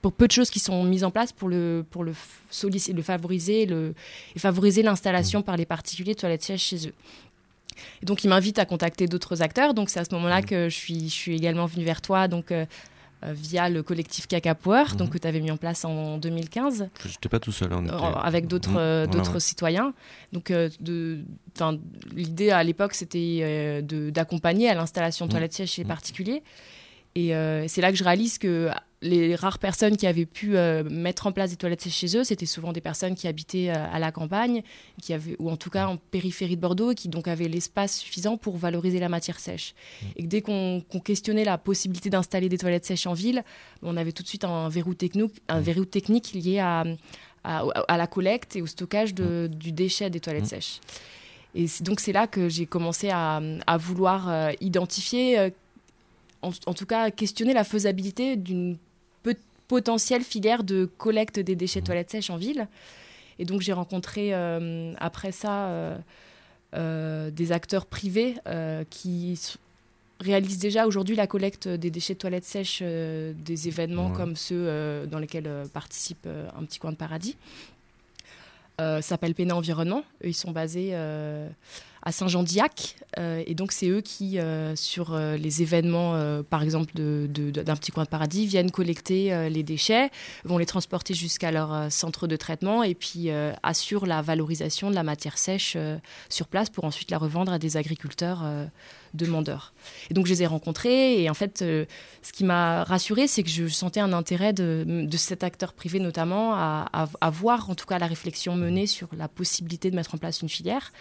pour 0.00 0.12
peu 0.12 0.26
de 0.26 0.32
choses 0.32 0.48
qui 0.48 0.58
sont 0.58 0.84
mises 0.84 1.04
en 1.04 1.10
place 1.10 1.32
pour 1.32 1.48
le 1.50 1.84
pour 1.90 2.04
le 2.04 2.12
le 2.12 3.02
favoriser, 3.02 3.66
le 3.66 3.94
et 4.34 4.38
favoriser 4.38 4.82
l'installation 4.82 5.42
par 5.42 5.58
les 5.58 5.66
particuliers 5.66 6.14
de 6.14 6.18
toilettes 6.20 6.44
sèches 6.44 6.62
chez 6.62 6.88
eux. 6.88 6.94
Et 8.02 8.06
donc, 8.06 8.24
il 8.24 8.28
m'invite 8.28 8.58
à 8.58 8.64
contacter 8.64 9.06
d'autres 9.06 9.42
acteurs. 9.42 9.74
Donc, 9.74 9.90
c'est 9.90 10.00
à 10.00 10.04
ce 10.04 10.14
moment-là 10.14 10.42
que 10.42 10.68
je 10.68 10.74
suis, 10.74 11.08
je 11.08 11.14
suis 11.14 11.34
également 11.36 11.66
venue 11.66 11.84
vers 11.84 12.00
toi, 12.00 12.28
donc 12.28 12.52
euh, 12.52 12.64
euh, 13.24 13.32
via 13.32 13.68
le 13.68 13.82
collectif 13.82 14.28
Caca 14.28 14.54
Power, 14.54 14.84
donc 14.96 15.08
Mhm. 15.08 15.10
que 15.14 15.18
tu 15.18 15.26
avais 15.26 15.40
mis 15.40 15.50
en 15.50 15.56
place 15.56 15.84
en 15.84 16.18
2015 16.18 16.88
J'étais 17.04 17.28
pas 17.28 17.40
tout 17.40 17.50
seul. 17.50 17.72
On 17.72 17.84
était... 17.84 17.92
avec 18.22 18.46
d'autres 18.46 18.70
Mhm. 18.70 18.76
euh, 18.78 19.04
Voilà, 19.06 19.18
d'autres 19.18 19.34
ouais. 19.34 19.40
citoyens. 19.40 19.92
Donc, 20.32 20.50
euh, 20.52 20.68
l'idée 22.14 22.50
à 22.50 22.62
l'époque, 22.62 22.94
c'était 22.94 23.40
euh, 23.42 24.10
d'accompagner 24.10 24.68
à 24.68 24.74
l'installation 24.74 25.26
de 25.26 25.30
toilettes 25.32 25.52
sèches 25.54 25.72
chez 25.72 25.82
les 25.82 25.88
particuliers. 25.88 26.42
Et 27.14 27.32
c'est 27.66 27.80
là 27.80 27.90
que 27.90 27.96
je 27.98 28.04
réalise 28.04 28.38
que 28.38 28.70
les 29.00 29.36
rares 29.36 29.60
personnes 29.60 29.96
qui 29.96 30.06
avaient 30.08 30.26
pu 30.26 30.56
euh, 30.56 30.82
mettre 30.82 31.28
en 31.28 31.32
place 31.32 31.50
des 31.50 31.56
toilettes 31.56 31.82
sèches 31.82 31.94
chez 31.94 32.16
eux, 32.16 32.24
c'était 32.24 32.46
souvent 32.46 32.72
des 32.72 32.80
personnes 32.80 33.14
qui 33.14 33.28
habitaient 33.28 33.70
euh, 33.70 33.74
à 33.92 33.98
la 34.00 34.10
campagne, 34.10 34.62
qui 35.00 35.12
avaient, 35.12 35.36
ou 35.38 35.50
en 35.50 35.56
tout 35.56 35.70
cas 35.70 35.86
en 35.86 35.96
périphérie 35.96 36.56
de 36.56 36.60
Bordeaux, 36.60 36.90
et 36.90 36.94
qui 36.96 37.08
donc 37.08 37.28
avaient 37.28 37.46
l'espace 37.46 37.98
suffisant 37.98 38.36
pour 38.36 38.56
valoriser 38.56 38.98
la 38.98 39.08
matière 39.08 39.38
sèche. 39.38 39.74
Et 40.16 40.22
que 40.24 40.26
dès 40.28 40.42
qu'on 40.42 40.82
questionnait 41.04 41.44
la 41.44 41.58
possibilité 41.58 42.10
d'installer 42.10 42.48
des 42.48 42.58
toilettes 42.58 42.86
sèches 42.86 43.06
en 43.06 43.14
ville, 43.14 43.44
on 43.82 43.96
avait 43.96 44.10
tout 44.12 44.24
de 44.24 44.28
suite 44.28 44.44
un 44.44 44.68
verrou, 44.68 44.94
techno, 44.94 45.30
un 45.48 45.60
verrou 45.60 45.84
technique 45.84 46.32
lié 46.32 46.58
à, 46.58 46.84
à, 47.44 47.58
à 47.86 47.96
la 47.96 48.06
collecte 48.08 48.56
et 48.56 48.62
au 48.62 48.66
stockage 48.66 49.14
de- 49.14 49.48
du 49.52 49.70
déchet 49.70 50.10
des 50.10 50.18
toilettes 50.18 50.46
sèches. 50.46 50.80
Et 51.54 51.68
c'est- 51.68 51.84
donc 51.84 52.00
c'est 52.00 52.12
là 52.12 52.26
que 52.26 52.48
j'ai 52.48 52.66
commencé 52.66 53.10
à, 53.10 53.40
à 53.66 53.76
vouloir 53.76 54.28
euh, 54.28 54.50
identifier, 54.60 55.52
en, 56.42 56.50
en 56.66 56.74
tout 56.74 56.86
cas 56.86 57.12
questionner 57.12 57.52
la 57.54 57.62
faisabilité 57.64 58.34
d'une 58.36 58.76
potentielle 59.68 60.22
filière 60.22 60.64
de 60.64 60.86
collecte 60.98 61.38
des 61.38 61.54
déchets 61.54 61.80
de 61.80 61.86
toilettes 61.86 62.10
sèches 62.10 62.30
en 62.30 62.36
ville. 62.36 62.66
Et 63.38 63.44
donc 63.44 63.60
j'ai 63.60 63.72
rencontré 63.72 64.34
euh, 64.34 64.92
après 64.98 65.30
ça 65.30 65.66
euh, 65.68 65.96
euh, 66.74 67.30
des 67.30 67.52
acteurs 67.52 67.86
privés 67.86 68.34
qui 68.90 69.38
réalisent 70.20 70.58
déjà 70.58 70.86
aujourd'hui 70.86 71.14
la 71.14 71.28
collecte 71.28 71.68
des 71.68 71.90
déchets 71.90 72.14
de 72.14 72.18
toilettes 72.18 72.44
sèches 72.44 72.82
des 72.82 73.68
événements 73.68 74.08
Ouais. 74.10 74.16
comme 74.16 74.34
ceux 74.34 75.06
dans 75.06 75.20
lesquels 75.20 75.48
participe 75.72 76.26
Un 76.26 76.64
Petit 76.64 76.80
Coin 76.80 76.90
de 76.90 76.96
Paradis. 76.96 77.36
S'appelle 79.00 79.34
Péna 79.34 79.54
Environnement. 79.54 80.02
Eux, 80.24 80.28
ils 80.28 80.34
sont 80.34 80.50
basés 80.50 80.92
à 82.02 82.12
Saint-Jean-d'Iac. 82.12 82.96
Euh, 83.18 83.42
et 83.46 83.54
donc, 83.54 83.72
c'est 83.72 83.88
eux 83.88 84.00
qui, 84.00 84.38
euh, 84.38 84.76
sur 84.76 85.12
euh, 85.14 85.36
les 85.36 85.62
événements, 85.62 86.14
par 86.50 86.62
exemple, 86.62 86.92
d'un 86.94 87.76
petit 87.76 87.90
coin 87.90 88.04
de 88.04 88.08
paradis, 88.08 88.46
viennent 88.46 88.70
collecter 88.70 89.48
les 89.50 89.62
déchets, 89.62 90.10
vont 90.44 90.58
les 90.58 90.66
transporter 90.66 91.14
jusqu'à 91.14 91.50
leur 91.50 91.90
centre 91.90 92.26
de 92.26 92.36
traitement 92.36 92.82
et 92.82 92.94
puis 92.94 93.30
assurent 93.62 94.06
la 94.06 94.22
valorisation 94.22 94.90
de 94.90 94.94
la 94.94 95.02
matière 95.02 95.38
sèche 95.38 95.76
sur 96.28 96.48
place 96.48 96.70
pour 96.70 96.84
ensuite 96.84 97.10
la 97.10 97.18
revendre 97.18 97.52
à 97.52 97.58
des 97.58 97.76
agriculteurs 97.76 98.44
demandeurs. 99.14 99.72
Et 100.10 100.14
donc, 100.14 100.26
je 100.26 100.32
les 100.32 100.42
ai 100.42 100.46
rencontrés. 100.46 101.22
Et 101.22 101.30
en 101.30 101.34
fait, 101.34 101.58
ce 101.58 102.32
qui 102.32 102.44
m'a 102.44 102.84
rassurée, 102.84 103.26
c'est 103.26 103.42
que 103.42 103.50
je 103.50 103.66
sentais 103.68 104.00
un 104.00 104.12
intérêt 104.12 104.52
de, 104.52 104.84
de 104.86 105.16
cet 105.16 105.42
acteur 105.44 105.72
privé, 105.72 105.98
notamment, 106.00 106.54
à- 106.54 107.08
à 107.20 107.30
voir 107.30 107.70
en 107.70 107.74
tout 107.74 107.86
cas 107.86 107.98
la 107.98 108.06
réflexion 108.06 108.54
menée 108.54 108.86
sur 108.86 109.08
la 109.16 109.28
possibilité 109.28 109.90
de 109.90 109.96
mettre 109.96 110.14
en 110.14 110.18
place 110.18 110.42
une 110.42 110.48
filière 110.48 110.92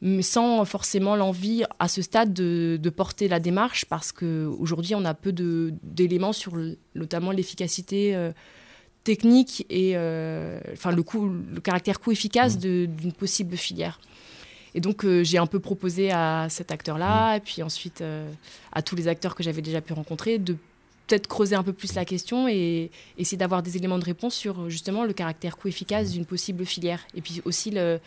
mais 0.00 0.22
sans 0.22 0.64
forcément 0.64 1.16
l'envie 1.16 1.64
à 1.78 1.88
ce 1.88 2.02
stade 2.02 2.32
de, 2.32 2.78
de 2.80 2.90
porter 2.90 3.26
la 3.28 3.40
démarche 3.40 3.84
parce 3.84 4.12
qu'aujourd'hui 4.12 4.94
on 4.94 5.04
a 5.04 5.14
peu 5.14 5.32
d'éléments 5.32 6.32
sur 6.32 6.54
le- 6.56 6.76
notamment 6.94 7.32
l'efficacité 7.32 8.14
euh, 8.14 8.30
technique 9.04 9.66
et 9.70 9.92
euh, 9.96 10.60
enfin 10.72 10.92
le, 10.92 11.02
coût, 11.02 11.28
le 11.28 11.60
caractère 11.60 11.98
coût 12.00 12.12
efficace 12.12 12.58
de- 12.58 12.86
d'une 12.86 13.12
possible 13.12 13.56
filière. 13.56 14.00
Et 14.74 14.80
donc 14.80 15.04
euh, 15.04 15.24
j'ai 15.24 15.38
un 15.38 15.46
peu 15.46 15.58
proposé 15.60 16.10
à 16.12 16.46
cet 16.48 16.70
acteur-là 16.70 17.36
et 17.36 17.40
puis 17.40 17.62
ensuite 17.62 18.02
à 18.72 18.82
tous 18.82 18.94
les 18.96 19.08
acteurs 19.08 19.34
que 19.34 19.42
j'avais 19.42 19.62
déjà 19.62 19.80
pu 19.80 19.94
rencontrer 19.94 20.38
de 20.38 20.56
peut-être 21.08 21.26
creuser 21.26 21.56
un 21.56 21.62
peu 21.62 21.72
plus 21.72 21.94
la 21.94 22.04
question 22.04 22.46
et 22.48 22.90
essayer 23.16 23.38
d'avoir 23.38 23.62
des 23.62 23.78
éléments 23.78 23.98
de 23.98 24.04
réponse 24.04 24.34
sur 24.34 24.68
justement 24.68 25.04
le 25.04 25.14
caractère 25.14 25.56
coût 25.56 25.66
efficace 25.68 26.12
d'une 26.12 26.26
possible 26.26 26.66
filière. 26.66 27.00
Et 27.14 27.22
puis 27.22 27.40
aussi 27.46 27.70
le 27.70 27.98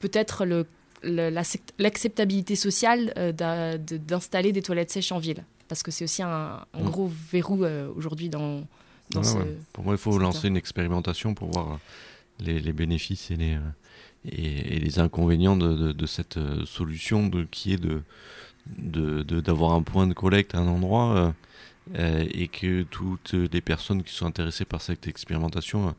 peut-être 0.00 0.46
le 0.46 0.64
l'acceptabilité 1.02 2.56
sociale 2.56 3.12
euh, 3.16 3.32
d'installer 3.78 4.52
des 4.52 4.62
toilettes 4.62 4.90
sèches 4.90 5.12
en 5.12 5.18
ville. 5.18 5.44
Parce 5.68 5.82
que 5.82 5.90
c'est 5.90 6.04
aussi 6.04 6.22
un, 6.22 6.60
un 6.74 6.80
Mm. 6.82 6.90
gros 6.90 7.10
verrou 7.32 7.64
euh, 7.64 7.88
aujourd'hui 7.94 8.28
dans, 8.30 8.62
ce... 9.22 9.36
ouais. 9.36 9.56
Pour 9.72 9.84
moi, 9.84 9.94
il 9.94 9.98
faut 9.98 10.18
lancer 10.18 10.48
une 10.48 10.56
expérimentation 10.56 11.34
pour 11.34 11.50
voir 11.50 11.72
euh, 11.72 11.76
les, 12.40 12.58
les 12.60 12.72
bénéfices 12.72 13.30
et 13.30 13.36
les, 13.36 13.58
et, 14.30 14.76
et 14.76 14.78
les 14.78 14.98
inconvénients 14.98 15.56
de, 15.56 15.74
de- 15.74 15.92
de 15.92 16.06
cette 16.06 16.38
solution 16.64 17.26
de, 17.28 17.44
qui 17.44 17.72
est 17.74 17.80
de- 17.80 18.02
d'avoir 18.66 19.72
un 19.74 19.82
point 19.82 20.06
de 20.06 20.14
collecte 20.14 20.54
à 20.54 20.58
un 20.58 20.68
endroit 20.68 21.34
euh, 21.96 22.24
et 22.30 22.48
que 22.48 22.82
toutes 22.82 23.32
les 23.32 23.60
personnes 23.60 24.02
qui 24.02 24.12
sont 24.12 24.26
intéressées 24.26 24.64
par 24.64 24.80
cette 24.80 25.06
expérimentation, 25.06 25.94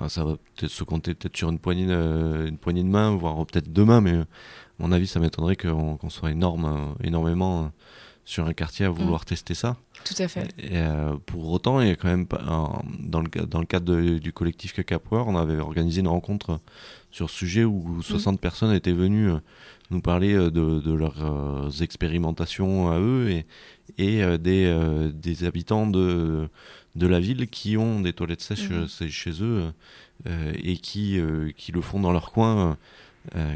euh, 0.00 0.08
ça 0.08 0.24
va 0.24 0.36
peut-être 0.56 0.70
se 0.72 0.84
compter 0.84 1.14
peut-être 1.14 1.36
sur 1.36 1.50
une 1.50 1.58
poignée, 1.58 1.86
de, 1.86 2.46
une 2.48 2.58
poignée 2.58 2.82
de 2.82 2.88
main, 2.88 3.10
voire 3.16 3.44
peut-être 3.46 3.72
deux 3.72 3.84
mains, 3.84 4.00
mais 4.00 4.12
à 4.18 4.24
mon 4.78 4.92
avis, 4.92 5.06
ça 5.06 5.20
m'étonnerait 5.20 5.56
qu'on 5.56 5.98
soit 6.08 6.30
énorme, 6.30 6.64
euh, 6.66 7.04
énormément 7.06 7.70
sur 8.24 8.46
un 8.46 8.52
quartier 8.52 8.86
à 8.86 8.90
vouloir 8.90 9.24
tester 9.24 9.54
ça. 9.54 9.76
Tout 10.04 10.14
à 10.18 10.28
fait. 10.28 10.48
Et, 10.58 10.76
euh, 10.76 11.16
pour 11.26 11.50
autant, 11.50 11.80
il 11.80 11.88
y 11.88 11.90
a 11.90 11.96
quand 11.96 12.06
même 12.08 12.26
dans, 13.00 13.20
le, 13.20 13.28
dans 13.46 13.58
le 13.58 13.66
cadre 13.66 13.86
de- 13.92 14.18
du 14.18 14.32
collectif 14.32 14.72
Caca 14.72 14.98
Power, 15.00 15.24
on 15.26 15.36
avait 15.36 15.58
organisé 15.58 16.00
une 16.00 16.06
rencontre 16.08 16.60
sur 17.10 17.28
ce 17.28 17.36
sujet 17.38 17.64
où 17.64 18.00
60 18.02 18.40
personnes 18.40 18.72
étaient 18.72 18.92
venues 18.92 19.32
nous 19.90 20.00
parler 20.00 20.34
euh, 20.34 20.50
de, 20.50 20.80
de 20.80 20.92
leurs 20.92 21.24
euh, 21.24 21.70
expérimentations 21.80 22.90
à 22.90 22.98
eux 22.98 23.30
et, 23.30 23.46
et 23.98 24.22
euh, 24.22 24.38
des, 24.38 25.10
des 25.12 25.44
habitants 25.44 25.86
de, 25.86 26.48
de 26.96 27.06
la 27.06 27.20
ville 27.20 27.48
qui 27.48 27.76
ont 27.76 28.00
des 28.00 28.12
toilettes 28.12 28.40
sèches 28.40 28.70
c'est 28.88 29.08
chez 29.08 29.42
eux 29.42 29.72
et 30.62 30.76
qui, 30.76 31.18
qui 31.56 31.72
le 31.72 31.80
font 31.80 31.98
dans 31.98 32.12
leur 32.12 32.30
coin 32.30 32.76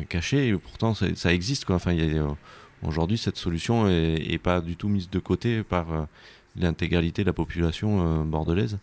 caché. 0.08 0.48
Et 0.48 0.56
pourtant, 0.56 0.94
ça, 0.94 1.06
ça 1.14 1.32
existe. 1.32 1.66
Quoi. 1.66 1.76
Enfin, 1.76 1.94
Aujourd'hui, 2.82 3.18
cette 3.18 3.36
solution 3.36 3.88
est, 3.88 4.32
est 4.32 4.38
pas 4.38 4.60
du 4.60 4.76
tout 4.76 4.88
mise 4.88 5.10
de 5.10 5.18
côté 5.18 5.62
par 5.62 6.06
l'intégralité 6.56 7.22
de 7.22 7.26
la 7.26 7.32
population 7.34 8.24
bordelaise. 8.24 8.78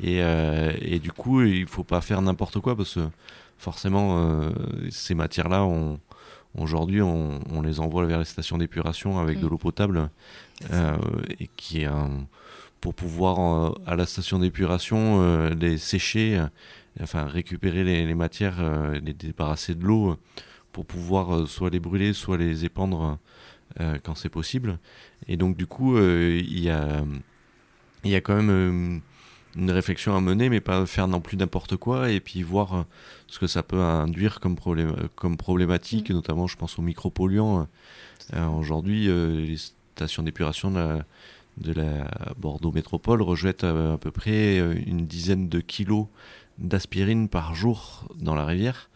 Et, 0.00 0.22
euh, 0.22 0.72
et 0.80 0.98
du 0.98 1.12
coup, 1.12 1.42
il 1.42 1.66
faut 1.66 1.84
pas 1.84 2.00
faire 2.00 2.22
n'importe 2.22 2.60
quoi 2.60 2.76
parce 2.76 2.94
que 2.94 3.08
forcément, 3.58 4.18
euh, 4.18 4.50
ces 4.90 5.14
matières-là, 5.14 5.64
on, 5.64 5.98
aujourd'hui, 6.56 7.02
on, 7.02 7.40
on 7.50 7.62
les 7.62 7.80
envoie 7.80 8.06
vers 8.06 8.18
les 8.18 8.24
stations 8.24 8.58
d'épuration 8.58 9.18
avec 9.18 9.40
de 9.40 9.46
l'eau 9.46 9.58
potable 9.58 10.10
euh, 10.72 10.96
et 11.38 11.48
qui 11.56 11.84
pour 12.80 12.94
pouvoir 12.94 13.38
euh, 13.40 13.74
à 13.86 13.96
la 13.96 14.06
station 14.06 14.38
d'épuration 14.38 15.22
euh, 15.22 15.50
les 15.54 15.78
sécher, 15.78 16.44
enfin 17.00 17.24
récupérer 17.24 17.84
les, 17.84 18.06
les 18.06 18.14
matières, 18.14 18.62
les 18.92 19.14
débarrasser 19.14 19.74
de 19.74 19.84
l'eau 19.84 20.16
pour 20.72 20.86
pouvoir 20.86 21.46
soit 21.48 21.70
les 21.70 21.80
brûler, 21.80 22.12
soit 22.12 22.36
les 22.36 22.64
épandre 22.64 23.18
quand 24.04 24.14
c'est 24.14 24.28
possible. 24.28 24.78
Et 25.28 25.36
donc 25.36 25.56
du 25.56 25.66
coup, 25.66 25.98
il 25.98 26.60
y 26.60 26.70
a 26.70 27.04
il 28.04 28.10
y 28.10 28.16
a 28.16 28.20
quand 28.20 28.42
même 28.42 29.00
une 29.56 29.70
réflexion 29.70 30.16
à 30.16 30.20
mener, 30.20 30.48
mais 30.48 30.60
pas 30.60 30.86
faire 30.86 31.08
non 31.08 31.20
plus 31.20 31.36
n'importe 31.36 31.76
quoi, 31.76 32.10
et 32.10 32.20
puis 32.20 32.42
voir 32.42 32.74
euh, 32.74 32.82
ce 33.26 33.38
que 33.38 33.46
ça 33.46 33.62
peut 33.62 33.80
induire 33.80 34.40
comme, 34.40 34.56
problématique, 35.36 36.10
notamment 36.10 36.46
je 36.46 36.56
pense 36.56 36.78
aux 36.78 36.82
micropolluants. 36.82 37.68
Euh, 38.34 38.46
Aujourd'hui, 38.48 39.08
euh, 39.08 39.44
les 39.44 39.58
stations 39.94 40.22
d'épuration 40.22 40.70
de 40.70 40.78
la, 40.78 41.04
de 41.58 41.72
la 41.72 42.08
Bordeaux 42.38 42.72
Métropole 42.72 43.20
rejettent 43.22 43.64
à 43.64 43.98
peu 44.00 44.10
près 44.10 44.58
une 44.86 45.06
dizaine 45.06 45.48
de 45.48 45.60
kilos 45.60 46.06
d'aspirine 46.58 47.28
par 47.28 47.54
jour 47.54 48.08
dans 48.16 48.34
la 48.34 48.46
rivière. 48.46 48.88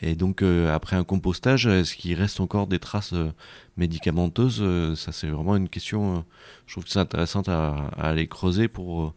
Et 0.00 0.14
donc 0.14 0.42
euh, 0.42 0.72
après 0.74 0.96
un 0.96 1.04
compostage, 1.04 1.66
est-ce 1.66 1.96
qu'il 1.96 2.14
reste 2.14 2.40
encore 2.40 2.66
des 2.66 2.78
traces 2.78 3.14
euh, 3.14 3.32
médicamenteuses? 3.76 4.58
Euh, 4.60 4.94
Ça 4.94 5.12
c'est 5.12 5.26
vraiment 5.26 5.56
une 5.56 5.68
question, 5.68 6.24
je 6.66 6.74
trouve 6.74 6.84
que 6.84 6.90
c'est 6.90 6.98
intéressant 7.00 7.42
à, 7.48 7.90
à 7.96 8.08
aller 8.10 8.28
creuser 8.28 8.68
pour, 8.68 9.14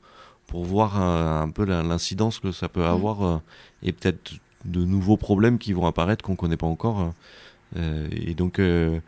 pour 0.51 0.65
voir 0.65 1.01
un, 1.01 1.41
un 1.41 1.49
peu 1.49 1.65
l'incidence 1.65 2.39
que 2.39 2.51
ça 2.51 2.69
peut 2.69 2.85
avoir 2.85 3.23
euh, 3.23 3.37
et 3.81 3.91
peut-être 3.93 4.33
de 4.65 4.85
nouveaux 4.85 5.17
problèmes 5.17 5.57
qui 5.57 5.73
vont 5.73 5.87
apparaître 5.87 6.23
qu'on 6.23 6.35
connaît 6.35 6.57
pas 6.57 6.67
encore. 6.67 7.13
Euh, 7.77 8.07
et 8.11 8.35
donc 8.35 8.59
euh, 8.59 8.99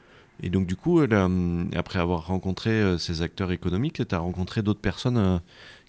et 0.42 0.50
donc 0.50 0.66
du 0.66 0.76
coup, 0.76 1.00
après 1.00 2.00
avoir 2.00 2.28
rencontré 2.28 2.72
euh, 2.72 2.98
ces 2.98 3.22
acteurs 3.22 3.52
économiques, 3.52 4.06
tu 4.08 4.16
as 4.16 4.20
rencontré 4.20 4.62
d'autres 4.62 4.80
personnes 4.80 5.18
euh, 5.18 5.38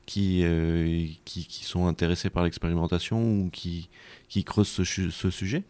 qui, 0.07 0.43
euh, 0.45 1.07
qui, 1.25 1.47
qui 1.47 1.65
sont 1.65 1.87
intéressées 1.87 2.31
par 2.31 2.45
l'expérimentation 2.45 3.19
ou 3.21 3.51
qui, 3.51 3.89
qui 4.29 4.45
creusent 4.45 4.69
ce, 4.69 5.31
sujet? 5.31 5.63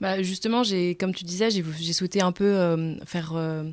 Bah, 0.00 0.22
justement, 0.22 0.62
j'ai, 0.62 0.94
comme 0.94 1.14
tu 1.14 1.24
disais, 1.24 1.50
j'ai, 1.50 1.64
j'ai 1.78 1.92
souhaité 1.92 2.22
un 2.22 2.32
peu 2.32 2.44
euh, 2.44 2.96
faire 3.04 3.32
euh, 3.34 3.64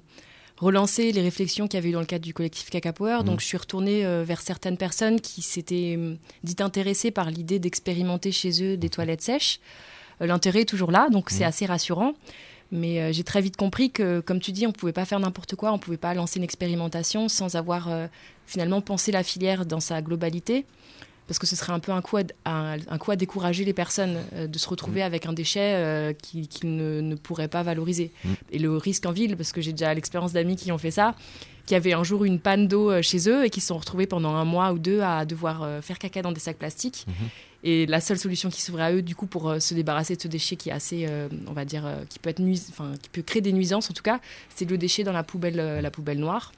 relancer 0.60 1.12
les 1.12 1.22
réflexions 1.22 1.68
qu'il 1.68 1.78
y 1.78 1.82
avait 1.82 1.90
eu 1.90 1.94
dans 1.94 2.00
le 2.02 2.06
cadre 2.06 2.26
du 2.26 2.34
collectif 2.34 2.70
Caca 2.70 2.94
Power. 2.94 3.18
Mhm. 3.20 3.24
Donc, 3.26 3.40
je 3.40 3.46
suis 3.46 3.58
retournée 3.58 4.06
euh, 4.06 4.24
vers 4.24 4.42
certaines 4.42 4.78
personnes 4.78 5.22
qui 5.22 5.42
s'étaient 5.42 5.96
euh, 5.98 6.16
dites 6.44 6.62
intéressées 6.62 7.12
par 7.12 7.30
l'idée 7.32 7.60
d'expérimenter 7.60 8.32
chez 8.32 8.64
eux 8.64 8.78
des 8.78 8.90
toilettes 8.90 9.22
sèches. 9.22 9.60
Euh, 10.22 10.28
l'intérêt 10.28 10.62
est 10.62 10.66
toujours 10.70 10.92
là, 10.92 11.08
donc 11.10 11.30
c'est 11.30 11.44
Mhm. 11.44 11.50
assez 11.50 11.66
rassurant. 11.66 12.14
Mais 12.72 13.02
euh, 13.02 13.12
j'ai 13.12 13.24
très 13.24 13.42
vite 13.42 13.58
compris 13.58 13.90
que, 13.90 14.20
comme 14.20 14.40
tu 14.40 14.52
dis, 14.52 14.68
on 14.68 14.72
pouvait 14.72 14.92
pas 14.94 15.06
faire 15.06 15.20
n'importe 15.20 15.56
quoi, 15.56 15.72
on 15.72 15.80
pouvait 15.80 15.98
pas 15.98 16.14
lancer 16.14 16.38
une 16.38 16.44
expérimentation 16.44 17.28
sans 17.28 17.56
avoir 17.56 17.90
finalement 18.46 18.82
pensé 18.82 19.12
la 19.12 19.24
filière 19.24 19.66
dans 19.66 19.80
sa 19.80 20.02
globalité. 20.02 20.66
Parce 21.30 21.40
que 21.40 21.46
ce 21.46 21.56
serait 21.56 21.72
un 21.72 21.80
peu 21.80 21.92
un 21.94 22.02
coup 22.02 22.18
à, 22.18 22.24
un, 22.46 22.78
un 22.90 22.98
coup 22.98 23.12
à 23.12 23.16
décourager 23.16 23.64
les 23.64 23.72
personnes 23.74 24.18
euh, 24.34 24.48
de 24.48 24.58
se 24.58 24.68
retrouver 24.68 25.02
avec 25.04 25.26
un 25.28 25.32
déchet 25.34 25.76
euh, 25.76 26.12
qui- 26.12 26.48
qu'ils 26.50 26.76
ne, 26.76 27.00
ne 27.00 27.16
pourraient 27.16 27.48
pas 27.48 27.64
valoriser. 27.64 28.12
Mm. 28.26 28.30
Et 28.52 28.60
le 28.60 28.76
risque 28.76 29.06
en 29.06 29.12
ville, 29.12 29.38
parce 29.38 29.52
que 29.54 29.62
j'ai 29.62 29.72
déjà 29.72 29.94
l'expérience 29.94 30.34
d'amis 30.34 30.56
qui 30.58 30.72
ont 30.72 30.78
fait 30.78 30.90
ça, 30.92 31.14
qui 31.68 31.76
avaient 31.76 31.94
un 31.94 32.04
jour 32.04 32.26
une 32.26 32.40
panne 32.40 32.68
d'eau 32.68 32.90
euh, 32.92 33.02
chez 33.04 33.30
eux 33.30 33.46
et 33.46 33.50
qui 33.52 33.62
se 33.62 33.68
sont 33.68 33.78
retrouvés 33.78 34.08
pendant 34.08 34.34
un 34.34 34.44
mois 34.44 34.74
ou 34.74 34.80
deux 34.80 35.02
à 35.02 35.24
devoir 35.24 35.84
faire 35.84 36.00
caca 36.00 36.22
dans 36.24 36.32
des 36.32 36.40
sacs 36.40 36.58
plastiques. 36.58 37.06
Mhm. 37.08 37.14
Et 37.64 37.86
la 37.86 38.00
seule 38.02 38.18
solution 38.18 38.50
qui 38.50 38.62
s'ouvrait 38.64 38.84
à 38.84 38.92
eux, 38.94 39.02
du 39.04 39.16
coup, 39.16 39.28
pour 39.28 39.54
se 39.62 39.74
débarrasser 39.76 40.16
de 40.16 40.22
ce 40.22 40.28
déchet 40.30 40.56
qui 40.56 40.70
est 40.70 40.72
assez, 40.72 41.06
euh, 41.08 41.28
on 41.46 41.52
va 41.54 41.64
dire, 41.66 41.84
qui 42.10 42.18
peut 42.18 42.30
être 42.32 42.40
nuis- 42.40 42.64
enfin, 42.70 42.94
qui 43.02 43.10
peut 43.10 43.22
créer 43.22 43.42
des 43.42 43.52
nuisances 43.54 43.90
en 43.92 43.94
tout 43.94 44.02
cas, 44.02 44.20
c'est 44.56 44.68
le 44.68 44.78
déchet 44.80 45.04
dans 45.04 45.12
la 45.12 45.24
poubelle, 45.24 45.80
la 45.82 45.92
poubelle 45.92 46.20
noire. 46.20 46.54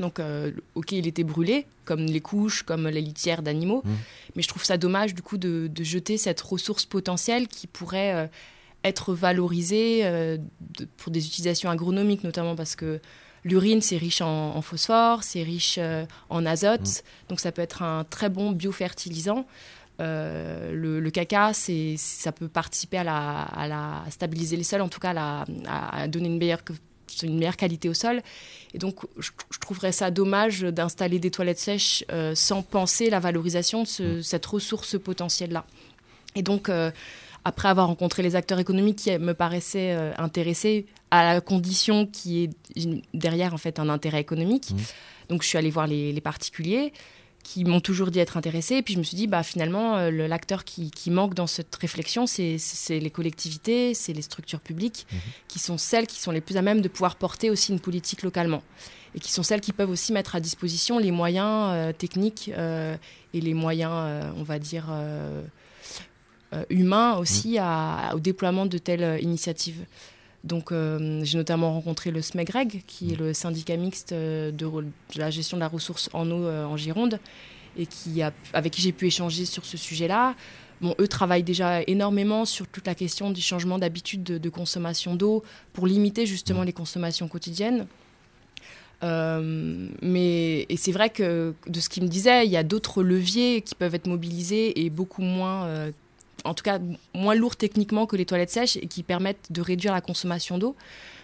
Donc, 0.00 0.18
euh, 0.18 0.50
ok, 0.74 0.92
il 0.92 1.06
était 1.06 1.22
brûlé, 1.24 1.66
comme 1.84 2.00
les 2.06 2.20
couches, 2.20 2.62
comme 2.64 2.88
les 2.88 3.00
litières 3.00 3.42
d'animaux, 3.42 3.82
Mhm. 3.84 3.96
mais 4.36 4.42
je 4.42 4.48
trouve 4.48 4.64
ça 4.64 4.76
dommage 4.76 5.14
du 5.14 5.22
coup 5.22 5.38
de, 5.38 5.68
de 5.72 5.84
jeter 5.84 6.16
cette 6.18 6.40
ressource 6.40 6.84
potentielle 6.84 7.46
qui 7.46 7.66
pourrait 7.66 8.12
euh, 8.14 8.26
être 8.82 9.14
valorisée 9.14 10.00
euh, 10.04 10.36
de- 10.78 10.86
pour 10.96 11.12
des 11.12 11.24
utilisations 11.26 11.70
agronomiques, 11.70 12.24
notamment 12.24 12.56
parce 12.56 12.74
que 12.74 13.00
l'urine 13.44 13.80
c'est 13.82 13.96
riche 13.98 14.20
en, 14.20 14.56
en 14.56 14.62
phosphore, 14.62 15.22
c'est 15.22 15.42
riche 15.42 15.78
en 16.28 16.44
azote, 16.46 17.02
donc 17.28 17.38
ça 17.40 17.52
peut 17.52 17.62
être 17.62 17.82
un 17.82 18.02
très 18.04 18.28
bon 18.30 18.50
biofertilisant. 18.52 19.46
Euh, 20.00 20.72
le, 20.72 20.98
le 20.98 21.10
caca, 21.10 21.52
ça 21.54 22.32
peut 22.32 22.48
participer 22.48 22.98
à, 22.98 23.04
la, 23.04 23.42
à, 23.42 23.68
la, 23.68 24.02
à 24.06 24.10
stabiliser 24.10 24.56
les 24.56 24.64
sols, 24.64 24.80
en 24.80 24.88
tout 24.88 24.98
cas 24.98 25.10
à, 25.10 25.14
la- 25.14 25.44
à- 25.66 26.00
à 26.02 26.08
donner 26.08 26.26
une 26.28 26.38
meilleure, 26.38 26.62
une 27.22 27.38
meilleure 27.38 27.56
qualité 27.56 27.88
au 27.88 27.94
sol. 27.94 28.22
Et 28.74 28.78
donc, 28.78 28.96
je, 29.18 29.30
je 29.50 29.58
trouverais 29.58 29.92
ça 29.92 30.10
dommage 30.10 30.62
d'installer 30.62 31.18
des 31.18 31.30
toilettes 31.30 31.60
sèches 31.60 32.04
euh, 32.10 32.34
sans 32.34 32.62
penser 32.62 33.08
la 33.10 33.20
valorisation 33.20 33.82
de 33.84 33.88
ce- 33.88 34.22
cette 34.22 34.44
ressource 34.46 34.98
potentielle-là. 34.98 35.64
Et 36.34 36.42
donc, 36.42 36.68
euh, 36.68 36.90
après 37.44 37.68
avoir 37.68 37.86
rencontré 37.86 38.22
les 38.22 38.34
acteurs 38.36 38.58
économiques 38.58 38.96
qui 38.98 39.18
me 39.18 39.34
paraissaient 39.34 39.94
euh, 39.94 40.12
intéressés, 40.18 40.86
à 41.10 41.34
la 41.34 41.40
condition 41.40 42.06
qu'il 42.06 42.32
y 42.32 42.44
ait 42.44 43.02
derrière 43.12 43.54
en 43.54 43.58
fait 43.58 43.78
un 43.78 43.88
intérêt 43.88 44.20
économique. 44.20 44.70
Mmh. 44.72 44.76
Donc, 45.28 45.42
je 45.42 45.48
suis 45.48 45.58
allée 45.58 45.70
voir 45.70 45.86
les, 45.86 46.12
les 46.12 46.20
particuliers 46.20 46.92
qui 47.44 47.64
m'ont 47.64 47.80
toujours 47.80 48.10
dit 48.10 48.18
être 48.18 48.36
intéressés. 48.36 48.76
Et 48.76 48.82
puis 48.82 48.94
je 48.94 48.98
me 48.98 49.04
suis 49.04 49.16
dit, 49.16 49.28
bah, 49.28 49.44
finalement, 49.44 49.96
euh, 49.98 50.10
l'acteur 50.26 50.64
qui, 50.64 50.90
qui 50.90 51.10
manque 51.12 51.34
dans 51.34 51.46
cette 51.46 51.72
réflexion, 51.76 52.26
c'est 52.26 52.58
les 52.88 53.10
collectivités, 53.10 53.94
c'est 53.94 54.12
les 54.12 54.22
structures 54.22 54.60
publiques, 54.60 55.06
qui 55.46 55.60
sont 55.60 55.78
celles 55.78 56.08
qui 56.08 56.18
sont 56.20 56.32
les 56.32 56.40
plus 56.40 56.56
à 56.56 56.62
même 56.62 56.80
de 56.80 56.88
pouvoir 56.88 57.14
porter 57.14 57.50
aussi 57.50 57.70
une 57.70 57.80
politique 57.80 58.22
localement. 58.22 58.62
Et 59.14 59.20
qui 59.20 59.30
sont 59.30 59.44
celles 59.44 59.60
qui 59.60 59.72
peuvent 59.72 59.90
aussi 59.90 60.12
mettre 60.12 60.34
à 60.34 60.40
disposition 60.40 60.98
les 60.98 61.12
moyens 61.12 61.68
euh, 61.72 61.92
techniques 61.92 62.50
euh, 62.56 62.96
et 63.32 63.40
les 63.40 63.54
moyens, 63.54 63.92
euh, 63.94 64.30
on 64.36 64.42
va 64.42 64.58
dire, 64.58 64.86
humains 66.70 67.16
aussi 67.16 67.58
à- 67.58 68.12
au 68.14 68.20
déploiement 68.20 68.66
de 68.66 68.78
telles 68.78 69.22
initiatives. 69.22 69.84
Donc, 70.44 70.72
euh, 70.72 71.20
j'ai 71.24 71.38
notamment 71.38 71.72
rencontré 71.72 72.10
le 72.10 72.20
SMEGREG, 72.20 72.82
qui 72.86 73.12
est 73.12 73.16
le 73.16 73.32
syndicat 73.32 73.76
mixte 73.78 74.12
euh, 74.12 74.52
de, 74.52 74.68
la 75.16 75.30
gestion 75.30 75.56
de 75.56 75.60
la 75.60 75.68
ressource 75.68 76.10
en 76.12 76.30
eau 76.30 76.44
euh, 76.44 76.66
en 76.66 76.76
Gironde, 76.76 77.18
et 77.78 77.86
qui 77.86 78.20
a, 78.20 78.30
avec 78.52 78.74
qui 78.74 78.82
j'ai 78.82 78.92
pu 78.92 79.06
échanger 79.06 79.46
sur 79.46 79.64
ce 79.64 79.78
sujet-là. 79.78 80.34
Bon, 80.82 80.94
eux 81.00 81.08
travaillent 81.08 81.44
déjà 81.44 81.80
énormément 81.86 82.44
sur 82.44 82.68
toute 82.68 82.86
la 82.86 82.94
question 82.94 83.30
du 83.30 83.40
changement 83.40 83.78
d'habitude 83.78 84.22
de, 84.22 84.36
de 84.36 84.48
consommation 84.50 85.14
d'eau 85.14 85.42
pour 85.72 85.86
limiter 85.86 86.26
justement 86.26 86.62
les 86.62 86.74
consommations 86.74 87.26
quotidiennes. 87.26 87.86
Euh, 89.02 89.88
mais 90.02 90.66
et 90.68 90.76
c'est 90.76 90.92
vrai 90.92 91.08
que 91.08 91.54
de 91.66 91.80
ce 91.80 91.88
qu'il 91.88 92.02
me 92.02 92.08
disait, 92.08 92.44
il 92.46 92.52
y 92.52 92.56
a 92.56 92.62
d'autres 92.62 93.02
leviers 93.02 93.62
qui 93.62 93.74
peuvent 93.74 93.94
être 93.94 94.06
mobilisés 94.06 94.84
et 94.84 94.90
beaucoup 94.90 95.22
moins, 95.22 95.90
en 96.44 96.54
tout 96.54 96.62
cas 96.62 96.78
moins 97.14 97.34
lourds 97.34 97.56
techniquement 97.56 98.06
que 98.06 98.16
les 98.16 98.26
toilettes 98.26 98.50
sèches 98.50 98.76
et 98.76 98.86
qui 98.86 99.02
permettent 99.02 99.46
de 99.50 99.60
réduire 99.60 99.92
la 99.92 100.00
consommation 100.00 100.58
d'eau. 100.58 100.76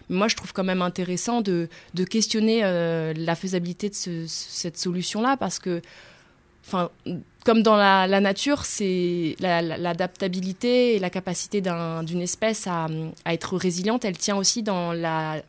Moi, 0.08 0.26
je 0.28 0.34
trouve 0.34 0.52
quand 0.52 0.64
même 0.64 0.82
intéressant 0.82 1.40
de, 1.40 1.68
questionner 2.04 2.60
euh, 2.64 3.12
la 3.16 3.36
faisabilité 3.36 3.88
de 3.88 3.94
ce- 3.94 4.26
cette 4.26 4.76
solution-là 4.76 5.36
parce 5.36 5.58
que, 5.60 5.80
enfin, 6.66 6.90
comme 7.44 7.62
dans 7.62 7.76
la, 7.76 8.06
nature, 8.20 8.64
c'est 8.64 9.36
la- 9.40 9.62
la- 9.62 9.76
l'adaptabilité 9.78 10.96
et 10.96 10.98
la 10.98 11.10
capacité 11.10 11.60
d'un- 11.60 12.02
d'une 12.02 12.22
espèce 12.22 12.66
à 12.66 12.88
être 13.26 13.56
résiliente, 13.56 14.04
elle 14.04 14.18
tient 14.18 14.36
aussi 14.36 14.62
dans 14.62 14.92
la 14.92 15.42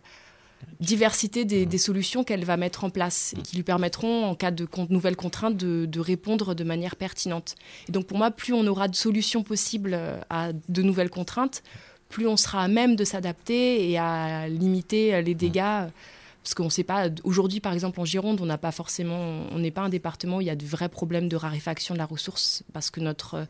diversité 0.80 1.46
des, 1.46 1.65
des 1.65 1.77
solutions 1.77 2.24
qu'elle 2.24 2.46
va 2.46 2.58
mettre 2.58 2.84
en 2.84 2.89
place 2.89 3.34
et 3.38 3.41
qui 3.41 3.56
lui 3.56 3.63
permettront, 3.63 4.25
en 4.25 4.36
cas 4.36 4.51
de 4.51 4.65
con- 4.65 4.88
nouvelles 4.89 5.15
contraintes, 5.15 5.58
de, 5.58 5.86
de 5.86 6.00
répondre 6.00 6.56
de 6.56 6.63
manière 6.63 6.96
pertinente. 6.96 7.56
Et 7.88 7.91
donc 7.91 8.08
pour 8.08 8.18
moi, 8.18 8.32
plus 8.32 8.53
on 8.53 8.65
aura 8.68 8.88
de 8.88 8.96
solutions 8.96 9.44
possibles 9.44 9.94
euh, 9.94 10.20
à 10.30 10.51
de 10.53 10.82
nouvelles 10.82 11.10
contraintes, 11.10 11.63
plus 12.10 12.27
on 12.27 12.38
sera 12.38 12.63
à 12.63 12.68
même 12.68 12.96
de 12.96 13.06
s'adapter 13.06 13.89
et 13.89 13.98
à 13.98 14.48
limiter 14.50 15.13
euh, 15.13 15.22
les 15.22 15.36
dégâts. 15.36 15.88
Parce 16.44 16.56
qu'on 16.56 16.65
ne 16.65 16.70
sait 16.70 16.84
pas, 16.84 17.10
aujourd'hui 17.24 17.60
par 17.60 17.72
exemple 17.72 18.00
en 18.00 18.06
Gironde, 18.06 18.41
on 18.41 18.48
n'a 18.48 18.58
pas 18.58 18.72
forcément, 18.72 19.44
on 19.51 19.60
n'est 19.60 19.70
pas 19.70 19.82
un 19.82 19.89
département 19.89 20.38
où 20.38 20.41
il 20.41 20.48
y 20.48 20.50
a 20.50 20.56
de 20.56 20.65
vrais 20.65 20.89
problèmes 20.89 21.30
de 21.30 21.36
raréfaction 21.36 21.94
de 21.94 22.00
la 22.00 22.06
ressource 22.06 22.63
parce 22.74 22.89
que 22.89 23.00
notre, 23.00 23.36
euh, 23.36 23.46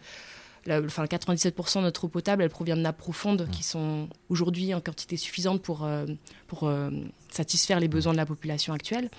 la- 0.65 0.82
enfin 0.82 1.06
97% 1.06 1.80
de 1.80 1.86
notre 1.86 2.03
eau 2.06 2.08
potable, 2.08 2.44
elle 2.44 2.50
provient 2.50 2.75
de 2.75 2.82
nappes 2.82 2.98
profondes 2.98 3.48
qui 3.51 3.63
sont 3.63 4.08
aujourd'hui 4.30 4.74
en 4.74 4.82
quantité 4.82 5.18
suffisante 5.18 5.62
pour, 5.62 5.84
euh, 5.84 6.06
pour 6.48 6.63
euh, 6.68 6.89
satisfaire 7.32 7.80
les 7.80 7.88
besoins 7.88 8.13
de 8.13 8.18
la 8.18 8.25
population 8.25 8.74
actuelle. 8.74 9.10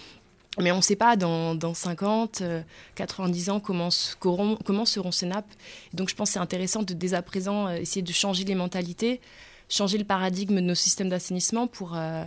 Mais 0.60 0.70
on 0.70 0.76
ne 0.76 0.82
sait 0.82 0.96
pas 0.96 1.16
dans, 1.16 1.54
dans 1.54 1.72
50, 1.72 2.42
euh, 2.42 2.60
90 2.94 3.48
ans 3.50 3.58
comment, 3.60 3.90
seront 3.90 5.10
ces 5.10 5.24
nappes. 5.26 5.50
Donc 5.94 6.10
je 6.10 6.14
pense 6.14 6.28
que 6.28 6.32
c'est 6.34 6.38
intéressant 6.40 6.82
de 6.82 6.92
dès 6.92 7.14
à 7.14 7.22
présent 7.22 7.68
euh, 7.68 7.76
essayer 7.76 8.02
de 8.02 8.12
changer 8.12 8.44
les 8.44 8.54
mentalités, 8.54 9.20
changer 9.70 9.96
le 9.96 10.04
paradigme 10.04 10.56
de 10.56 10.60
nos 10.60 10.74
systèmes 10.74 11.08
d'assainissement 11.08 11.66
pour, 11.68 11.96
euh, 11.96 12.24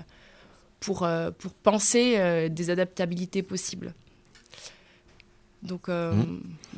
pour, 0.79 1.03
euh, 1.03 1.29
pour 1.37 1.51
penser 1.53 2.15
euh, 2.17 2.49
des 2.49 2.71
adaptabilités 2.71 3.43
possibles. 3.43 3.93
Donc, 5.65 5.89
euh, 5.89 6.13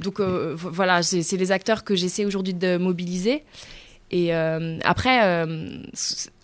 donc 0.02 0.20
euh, 0.20 0.54
vo- 0.56 0.70
voilà, 0.72 1.04
c'est 1.04 1.38
les 1.38 1.52
acteurs 1.52 1.84
que 1.84 1.96
j'essaie 1.96 2.26
aujourd'hui 2.26 2.54
de 2.54 2.78
mobiliser. 2.78 3.44
Et 4.12 4.34
euh, 4.34 4.80
après, 4.86 5.46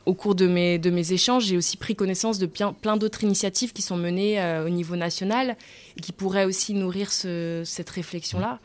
au 0.06 0.14
cours 0.14 0.36
de 0.36 0.48
mes, 0.48 0.78
de 0.80 0.90
mes 0.90 1.14
échanges, 1.14 1.46
j'ai 1.46 1.56
aussi 1.56 1.78
pris 1.78 1.96
connaissance 1.96 2.38
de 2.40 2.46
plein, 2.46 2.74
plein 2.74 2.98
d'autres 2.98 3.24
initiatives 3.24 3.72
qui 3.72 3.82
sont 3.82 3.96
menées 3.96 4.42
euh, 4.42 4.66
au 4.66 4.70
niveau 4.70 4.98
national 4.98 5.56
et 5.98 6.02
qui 6.02 6.12
pourraient 6.12 6.44
aussi 6.46 6.74
nourrir 6.74 7.12
ce- 7.12 7.64
cette 7.66 7.90
réflexion-là. 7.90 8.60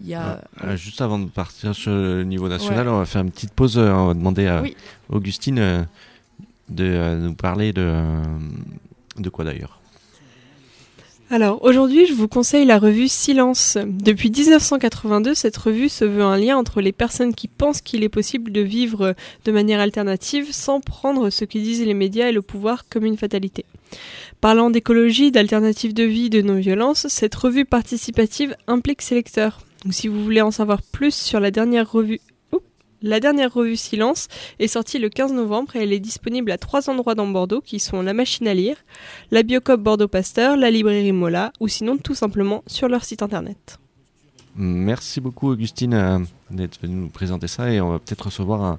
Il 0.00 0.08
y 0.08 0.14
a... 0.14 0.42
Euh, 0.64 0.74
juste 0.76 1.00
avant 1.02 1.18
de 1.20 1.28
partir 1.28 1.74
sur 1.74 1.92
le 1.92 2.24
niveau 2.24 2.48
national, 2.48 2.88
Ouais. 2.88 2.94
on 2.94 2.98
va 2.98 3.04
faire 3.04 3.20
une 3.22 3.30
petite 3.30 3.52
pause. 3.52 3.78
On 3.78 4.06
va 4.08 4.14
demander 4.14 4.46
à 4.48 4.60
Oui. 4.62 4.74
Augustine 5.10 5.58
euh, 5.60 5.82
de 6.70 7.14
nous 7.20 7.34
parler 7.34 7.72
de, 7.72 8.02
de 9.18 9.28
quoi 9.28 9.44
d'ailleurs? 9.44 9.78
Alors 11.32 11.62
aujourd'hui, 11.62 12.04
je 12.04 12.12
vous 12.12 12.28
conseille 12.28 12.66
la 12.66 12.78
revue 12.78 13.08
Silence. 13.08 13.78
Depuis 13.86 14.30
1982, 14.30 15.32
cette 15.32 15.56
revue 15.56 15.88
se 15.88 16.04
veut 16.04 16.20
un 16.22 16.36
lien 16.36 16.58
entre 16.58 16.82
les 16.82 16.92
personnes 16.92 17.34
qui 17.34 17.48
pensent 17.48 17.80
qu'il 17.80 18.04
est 18.04 18.10
possible 18.10 18.52
de 18.52 18.60
vivre 18.60 19.14
de 19.46 19.50
manière 19.50 19.80
alternative 19.80 20.52
sans 20.52 20.82
prendre 20.82 21.30
ce 21.30 21.46
que 21.46 21.56
disent 21.56 21.86
les 21.86 21.94
médias 21.94 22.28
et 22.28 22.32
le 22.32 22.42
pouvoir 22.42 22.84
comme 22.86 23.06
une 23.06 23.16
fatalité. 23.16 23.64
Parlant 24.42 24.68
d'écologie, 24.68 25.32
d'alternatives 25.32 25.94
de 25.94 26.04
vie, 26.04 26.28
de 26.28 26.42
non-violence, 26.42 27.06
cette 27.08 27.34
revue 27.34 27.64
participative 27.64 28.54
implique 28.66 29.00
ses 29.00 29.14
lecteurs. 29.14 29.60
Donc 29.84 29.94
si 29.94 30.08
vous 30.08 30.22
voulez 30.22 30.42
en 30.42 30.50
savoir 30.50 30.82
plus 30.82 31.14
sur 31.14 31.40
la 31.40 31.50
dernière 31.50 31.90
revue. 31.90 32.20
La 33.02 33.20
dernière 33.20 33.52
revue 33.52 33.76
Silence 33.76 34.28
est 34.58 34.68
sortie 34.68 34.98
le 34.98 35.08
15 35.08 35.32
novembre 35.32 35.76
et 35.76 35.82
elle 35.82 35.92
est 35.92 36.00
disponible 36.00 36.50
à 36.50 36.58
trois 36.58 36.88
endroits 36.88 37.14
dans 37.14 37.26
Bordeaux 37.26 37.60
qui 37.60 37.80
sont 37.80 38.02
la 38.02 38.12
machine 38.14 38.46
à 38.48 38.54
lire, 38.54 38.76
la 39.30 39.42
Biocop 39.42 39.80
Bordeaux 39.80 40.08
Pasteur, 40.08 40.56
la 40.56 40.70
librairie 40.70 41.12
Mola 41.12 41.52
ou 41.60 41.68
sinon 41.68 41.96
tout 41.98 42.14
simplement 42.14 42.62
sur 42.66 42.88
leur 42.88 43.04
site 43.04 43.22
internet. 43.22 43.78
Merci 44.54 45.20
beaucoup 45.20 45.50
Augustine 45.50 45.94
euh, 45.94 46.18
d'être 46.50 46.78
venue 46.80 46.94
nous 46.96 47.08
présenter 47.08 47.48
ça 47.48 47.70
et 47.72 47.80
on 47.80 47.90
va 47.92 47.98
peut-être 47.98 48.26
recevoir 48.26 48.62
un- 48.62 48.78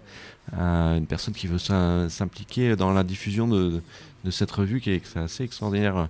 un- 0.58 0.98
une 0.98 1.08
personne 1.08 1.34
qui 1.34 1.48
veut 1.48 1.58
s'im- 1.58 2.10
s'impliquer 2.10 2.76
dans 2.76 2.92
la 2.94 3.04
diffusion 3.04 3.48
de, 3.48 3.82
cette 4.30 4.52
revue 4.52 4.80
qui 4.82 4.92
est, 4.92 5.18
assez 5.18 5.44
extraordinaire. 5.44 6.08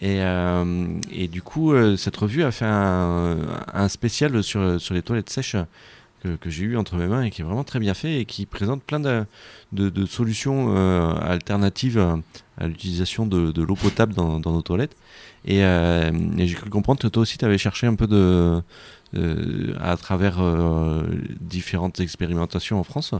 Et, 0.00 0.20
euh, 0.22 0.86
du 1.30 1.42
coup, 1.42 1.72
euh, 1.72 1.96
cette 1.96 2.16
revue 2.16 2.42
a 2.44 2.52
fait 2.52 2.64
un, 2.66 3.88
spécial 3.88 4.42
sur 4.44 4.78
les 4.94 5.02
toilettes 5.02 5.28
sèches 5.30 5.56
que, 6.22 6.50
j'ai 6.50 6.64
eu 6.64 6.76
entre 6.76 6.96
mes 6.96 7.06
mains 7.06 7.22
et 7.22 7.30
qui 7.30 7.42
est 7.42 7.44
vraiment 7.44 7.64
très 7.64 7.78
bien 7.78 7.94
fait 7.94 8.20
et 8.20 8.24
qui 8.24 8.46
présente 8.46 8.82
plein 8.82 9.00
de, 9.00 10.06
solutions 10.06 10.74
euh, 10.76 11.12
alternatives 11.20 11.98
à, 12.58 12.66
l'utilisation 12.66 13.26
de, 13.26 13.62
l'eau 13.62 13.74
potable 13.74 14.14
dans, 14.14 14.38
nos 14.38 14.62
toilettes. 14.62 14.96
Et, 15.46 15.64
euh, 15.64 16.10
et 16.36 16.46
j'ai 16.46 16.54
cru 16.54 16.68
comprendre 16.68 17.00
que 17.00 17.08
toi 17.08 17.22
aussi, 17.22 17.38
tu 17.38 17.44
avais 17.44 17.58
cherché 17.58 17.86
un 17.86 17.94
peu 17.94 18.06
de, 18.06 18.62
euh, 19.16 19.74
à 19.80 19.96
travers 19.96 20.38
différentes 21.40 22.00
expérimentations 22.00 22.78
en 22.78 22.84
France. 22.84 23.14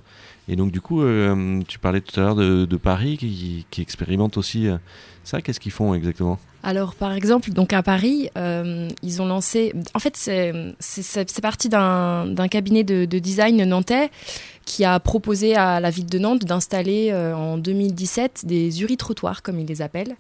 Et 0.49 0.57
donc, 0.57 0.73
du 0.73 0.81
coup, 0.81 1.03
euh, 1.03 1.61
tu 1.69 1.79
parlais 1.79 2.01
tout 2.01 2.19
à 2.19 2.25
l'heure 2.25 2.35
de, 2.35 2.65
de 2.65 2.77
Paris 2.77 3.17
qui, 3.17 3.67
qui 3.71 3.83
expérimente 3.83 4.37
aussi 4.37 4.67
euh, 4.67 4.79
ça. 5.23 5.41
Qu'est-ce 5.41 5.61
qu'ils 5.61 5.73
font 5.73 5.95
exactement? 5.95 6.39
Alors, 6.63 6.95
par 6.95 7.13
exemple, 7.13 7.53
donc 7.53 7.73
à 7.73 7.83
Paris, 7.83 8.29
euh, 8.37 8.89
ils 9.03 9.23
ont 9.23 9.27
lancé. 9.27 9.73
En 9.95 9.99
fait, 9.99 10.17
c'est 10.17 11.41
parti 11.41 11.69
d'un 11.69 12.49
cabinet 12.51 12.85
de, 12.85 13.05
de 13.05 13.19
design 13.19 13.63
nantais 13.65 14.11
qui 14.67 14.85
a 14.85 15.01
proposé 15.01 15.57
à 15.57 15.81
la 15.81 15.91
ville 15.91 16.07
de 16.07 16.19
Nantes 16.19 16.45
d'installer 16.45 17.13
en 17.15 17.57
2017 17.57 18.45
des 18.45 18.83
uri-trottoirs, 18.83 19.43
comme 19.43 19.59
ils 19.59 19.67
les 19.67 19.83
appellent. 19.83 20.17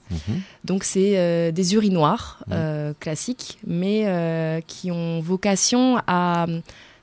Donc, 0.65 0.83
c'est 0.83 1.53
des 1.53 1.75
urinoirs 1.75 2.43
euh, 2.51 2.93
classiques, 2.99 3.59
mais 3.67 4.63
qui 4.67 4.91
ont 4.91 5.21
vocation 5.21 5.99
à 6.07 6.47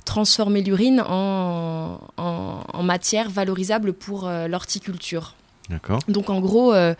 transformer 0.07 0.61
l'urine 0.63 1.01
en, 1.01 1.99
en, 2.17 2.63
en 2.73 2.83
matière 2.83 3.29
valorisable 3.29 3.93
pour 3.93 4.27
euh, 4.27 4.47
l'horticulture. 4.47 5.35
D'accord. 5.69 5.99
Donc 6.07 6.29
en 6.29 6.39
gros, 6.39 6.73
euh, 6.73 6.95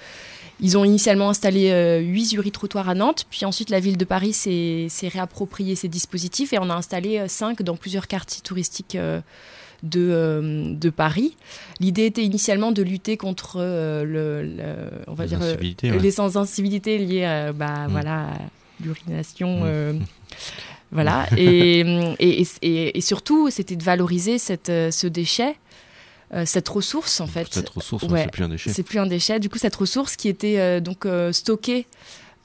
ils 0.59 0.77
ont 0.77 0.83
initialement 0.83 1.29
installé 1.29 1.69
euh, 1.71 1.99
8 1.99 2.33
uri-trottoirs 2.33 2.89
à 2.89 2.95
Nantes, 2.95 3.25
puis 3.29 3.45
ensuite 3.45 3.69
la 3.69 3.79
ville 3.79 3.97
de 3.97 4.05
Paris 4.05 4.33
s'est 4.33 4.89
réapproprié 5.07 5.75
ces 5.75 5.87
dispositifs 5.87 6.51
et 6.53 6.59
on 6.59 6.69
a 6.69 6.73
installé 6.75 7.27
5 7.27 7.61
dans 7.63 7.77
plusieurs 7.77 8.07
quartiers 8.07 8.41
touristiques 8.43 8.97
de, 9.83 10.09
euh, 10.11 10.73
de 10.75 10.89
Paris. 10.89 11.37
L'idée 11.79 12.05
était 12.07 12.23
initialement 12.25 12.71
de 12.73 12.81
lutter 12.83 13.15
contre 13.15 13.57
euh, 13.61 14.03
le, 14.03 14.41
le- 14.43 14.91
on 15.07 15.13
va 15.13 15.23
Les 15.25 15.29
dire, 15.29 15.39
euh, 15.41 15.55
ouais. 15.91 15.99
les 15.99 16.17
liées 16.97 17.51
bah, 17.55 17.87
Mm. 17.87 17.91
voilà, 17.91 18.17
à 18.23 18.37
l'urination 18.83 19.63
Mm. 19.63 19.99
Voilà. 20.91 21.27
et, 21.37 21.79
et, 22.19 22.47
et, 22.61 22.97
et, 22.97 23.01
surtout, 23.01 23.49
c'était 23.49 23.75
de 23.75 23.83
valoriser 23.83 24.37
cette, 24.37 24.69
euh, 24.69 24.91
ce 24.91 25.07
déchet. 25.07 25.55
Euh, 26.33 26.43
cette 26.45 26.67
ressource 26.67 27.21
en 27.21 27.27
fait. 27.27 27.47
Cette 27.51 27.69
ressource, 27.69 28.03
Ouais. 28.03 28.23
c'est 28.23 28.31
plus 28.31 28.43
un 28.43 28.49
déchet. 28.49 28.69
C'est 28.73 28.83
plus 28.83 28.99
un 28.99 29.05
déchet. 29.07 29.39
Du 29.39 29.47
coup, 29.49 29.57
cette 29.57 29.75
ressource 29.75 30.17
qui 30.17 30.27
était 30.27 30.59
euh, 30.59 30.79
donc 30.81 31.05
euh, 31.05 31.31
stockée 31.31 31.85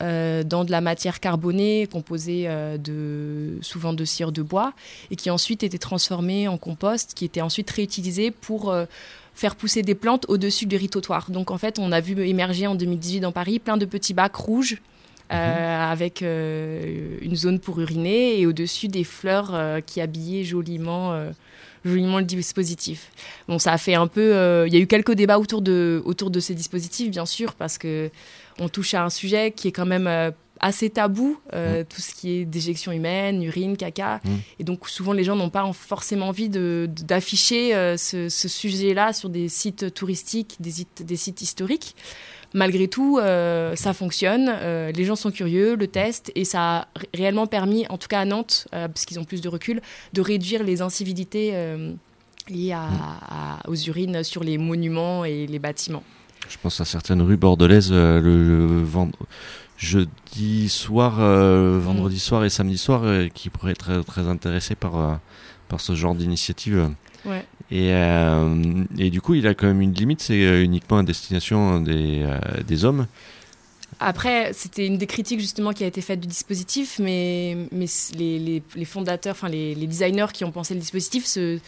dans 0.00 0.64
de 0.64 0.70
la 0.72 0.81
matière 0.81 1.20
carbonée 1.20 1.87
composée 1.87 2.48
de 2.81 3.59
souvent 3.61 3.92
de 3.92 4.05
cire 4.05 4.33
de 4.33 4.42
bois 4.42 4.72
et 5.12 5.16
qui 5.16 5.31
ensuite 5.31 5.62
était 5.62 5.78
transformée 5.78 6.48
en 6.48 6.59
compost, 6.59 7.14
qui 7.14 7.24
était 7.24 7.40
ensuite 7.40 7.70
réutilisée 7.70 8.33
pour 8.33 8.74
faire 9.33 9.55
pousser 9.55 9.83
des 9.83 9.94
plantes 9.94 10.26
au-dessus 10.28 10.66
du 10.66 10.74
ritotoire. 10.74 11.31
Donc 11.31 11.52
en 11.52 11.57
fait, 11.59 11.78
on 11.78 11.92
a 11.92 12.00
vu 12.00 12.20
émerger 12.26 12.66
en 12.66 12.74
2018 12.74 13.20
dans 13.20 13.31
Paris 13.31 13.61
plein 13.61 13.76
de 13.76 13.85
petits 13.85 14.12
bacs 14.12 14.35
rouges. 14.35 14.78
Euh, 15.32 15.92
avec 15.92 16.22
euh, 16.22 17.16
une 17.22 17.36
zone 17.36 17.58
pour 17.60 17.80
uriner 17.80 18.38
et 18.40 18.46
au-dessus 18.46 18.88
des 18.88 19.04
fleurs 19.04 19.50
euh, 19.54 19.80
qui 19.80 20.00
habillaient 20.00 20.44
joliment, 20.44 21.12
joliment 21.84 22.18
le 22.18 22.24
dispositif. 22.24 23.10
Bon, 23.48 23.58
ça 23.58 23.72
a 23.72 23.78
fait 23.78 23.94
un 23.94 24.06
peu. 24.06 24.34
euh, 24.34 24.66
Il 24.68 24.74
y 24.74 24.76
a 24.76 24.80
eu 24.80 24.86
quelques 24.86 25.12
débats 25.14 25.38
autour 25.38 25.62
de, 25.62 26.02
autour 26.04 26.30
de 26.30 26.40
ces 26.40 26.54
dispositifs, 26.54 27.10
bien 27.10 27.26
sûr, 27.26 27.54
parce 27.54 27.78
que 27.78 28.10
on 28.58 28.68
touche 28.68 28.94
à 28.94 29.04
un 29.04 29.10
sujet 29.10 29.50
qui 29.52 29.68
est 29.68 29.72
quand 29.72 29.86
même 29.86 30.06
euh, 30.06 30.30
assez 30.60 30.90
tabou, 30.90 31.40
euh, 31.54 31.82
tout 31.88 32.00
ce 32.00 32.14
qui 32.14 32.30
est 32.30 32.44
déjection 32.44 32.92
humaine, 32.92 33.42
urine, 33.42 33.76
caca. 33.76 34.20
Mm. 34.24 34.30
Et 34.60 34.64
donc, 34.64 34.88
souvent, 34.88 35.12
les 35.12 35.24
gens 35.24 35.34
n'ont 35.34 35.50
pas 35.50 35.64
en- 35.64 35.72
forcément 35.72 36.28
envie 36.28 36.48
d'afficher 36.48 37.72
ce, 37.98 38.28
ce 38.28 38.48
sujet-là 38.48 39.12
sur 39.12 39.28
des 39.28 39.48
sites 39.48 39.92
touristiques, 39.92 40.58
des 40.60 41.16
sites 41.16 41.42
historiques. 41.42 41.96
Malgré 42.54 42.86
tout, 42.88 43.18
euh, 43.18 43.74
ça 43.76 43.92
fonctionne, 43.94 44.48
euh, 44.50 44.92
les 44.92 45.04
gens 45.04 45.16
sont 45.16 45.30
curieux, 45.30 45.74
le 45.74 45.86
testent, 45.86 46.30
et 46.34 46.44
ça 46.44 46.60
a 46.80 46.88
ré- 46.96 47.08
réellement 47.14 47.46
permis, 47.46 47.86
en 47.88 47.96
tout 47.98 48.08
cas 48.08 48.20
à 48.20 48.24
Nantes, 48.24 48.66
euh, 48.74 48.88
parce 48.88 49.04
qu'ils 49.06 49.18
ont 49.18 49.24
plus 49.24 49.40
de 49.40 49.48
recul, 49.48 49.80
de 50.12 50.20
réduire 50.20 50.62
les 50.62 50.82
incivilités 50.82 51.54
liées 52.48 52.72
à- 52.72 52.88
à- 53.62 53.68
aux 53.68 53.74
urines 53.76 54.22
sur 54.24 54.42
les 54.44 54.58
monuments 54.58 55.24
et 55.24 55.46
les 55.46 55.58
bâtiments. 55.58 56.02
Je 56.48 56.56
pense 56.60 56.80
à 56.80 56.84
certaines 56.84 57.22
rues 57.22 57.36
bordelaises 57.36 57.92
le 57.92 58.82
jeudi 59.78 60.68
soir, 60.68 61.16
euh, 61.20 61.78
vendredi 61.80 62.18
soir 62.18 62.44
et 62.44 62.50
samedi 62.50 62.78
soir 62.78 63.02
euh, 63.04 63.28
qui 63.28 63.48
pourraient 63.50 63.72
être 63.72 63.78
très, 63.84 64.02
très 64.02 64.28
intéressés 64.28 64.74
par, 64.74 64.96
euh, 64.98 65.14
par 65.68 65.80
ce 65.80 65.94
genre 65.94 66.14
d'initiative. 66.14 66.90
Ouais. 67.24 67.44
Et, 67.74 67.88
euh, 67.94 68.85
et 68.98 69.08
du 69.08 69.22
coup, 69.22 69.32
il 69.35 69.46
a 69.46 69.54
quand 69.54 69.66
même 69.66 69.80
une 69.80 69.94
limite, 69.94 70.20
c'est 70.20 70.44
euh, 70.44 70.62
uniquement 70.62 70.98
à 70.98 71.02
destination 71.02 71.80
des, 71.80 72.20
euh, 72.22 72.38
des 72.66 72.85
hommes. 72.85 73.06
Après, 73.98 74.52
c'était 74.52 74.87
une 74.87 74.98
des 74.98 75.06
critiques 75.06 75.40
justement 75.40 75.72
qui 75.72 75.82
a 75.82 75.87
été 75.87 76.02
faite 76.02 76.20
du 76.20 76.26
dispositif, 76.28 76.98
mais, 77.02 77.56
les, 77.72 78.38
les- 78.38 78.62
les 78.74 78.85
fondateurs, 78.85 79.32
enfin 79.32 79.48
les, 79.48 79.74
les 79.74 79.87
designers 79.87 80.26
qui 80.35 80.44
ont 80.44 80.50
pensé 80.50 80.74
le 80.74 80.80
dispositif 80.80 81.24
se, 81.24 81.58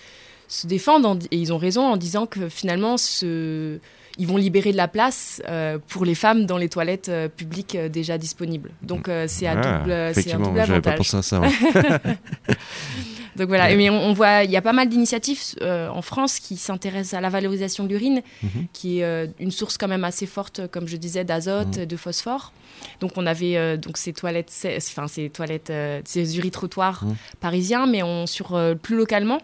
se 0.48 0.66
défendent, 0.66 1.06
en 1.06 1.16
et 1.30 1.38
ils 1.38 1.52
ont 1.54 1.58
raison 1.58 1.82
en 1.86 1.96
disant 1.96 2.26
que 2.26 2.48
finalement, 2.50 2.96
ce, 2.98 3.78
ils 4.18 4.26
vont 4.26 4.36
libérer 4.36 4.72
de 4.72 4.76
la 4.76 4.88
place 4.88 5.40
euh, 5.48 5.78
pour 5.88 6.04
les 6.04 6.14
femmes 6.16 6.44
dans 6.44 6.58
les 6.58 6.68
toilettes 6.68 7.08
euh, 7.08 7.28
publiques 7.28 7.76
euh, 7.76 7.88
déjà 7.88 8.18
disponibles. 8.18 8.70
Donc 8.82 9.08
c'est 9.26 9.46
à 9.46 9.52
Ah, 9.56 9.78
double, 9.78 10.14
c'est 10.14 10.32
un 10.32 10.38
double 10.40 10.60
j'avais 10.66 10.80
pas 10.82 10.90
avantage. 10.90 10.98
pensé 10.98 11.16
à 11.16 11.22
ça. 11.22 11.40
ouais. 11.40 11.48
Donc 13.36 13.48
voilà, 13.48 13.66
Ouais. 13.66 13.76
mais 13.76 13.90
on, 13.90 14.00
on 14.00 14.12
voit, 14.12 14.44
il 14.44 14.50
y 14.50 14.56
a 14.56 14.62
pas 14.62 14.72
mal 14.72 14.88
d'initiatives 14.88 15.40
euh, 15.62 15.88
en 15.88 16.02
France 16.02 16.38
qui 16.38 16.56
s'intéressent 16.56 17.14
à 17.14 17.20
la 17.20 17.28
valorisation 17.30 17.84
de 17.84 17.88
l'urine, 17.88 18.22
Mhm. 18.42 18.66
qui 18.72 19.00
est 19.00 19.04
euh, 19.04 19.26
une 19.40 19.50
source 19.50 19.76
quand 19.78 19.88
même 19.88 20.04
assez 20.04 20.26
forte, 20.26 20.66
comme 20.68 20.86
je 20.86 20.96
disais, 20.96 21.24
d'azote, 21.24 21.78
Mhm. 21.78 21.86
de 21.86 21.96
phosphore. 21.96 22.52
Donc 23.00 23.12
on 23.16 23.26
avait 23.26 23.56
euh, 23.56 23.76
donc 23.76 23.96
ces 23.96 24.12
toilettes, 24.12 24.52
enfin 24.76 25.08
ces 25.08 25.30
toilettes, 25.30 25.72
ces 26.04 26.38
uritrottoirs 26.38 27.04
Mhm. 27.04 27.16
parisiens, 27.40 27.86
mais 27.86 28.02
on, 28.02 28.26
sur 28.26 28.58
plus 28.82 28.96
localement, 28.96 29.38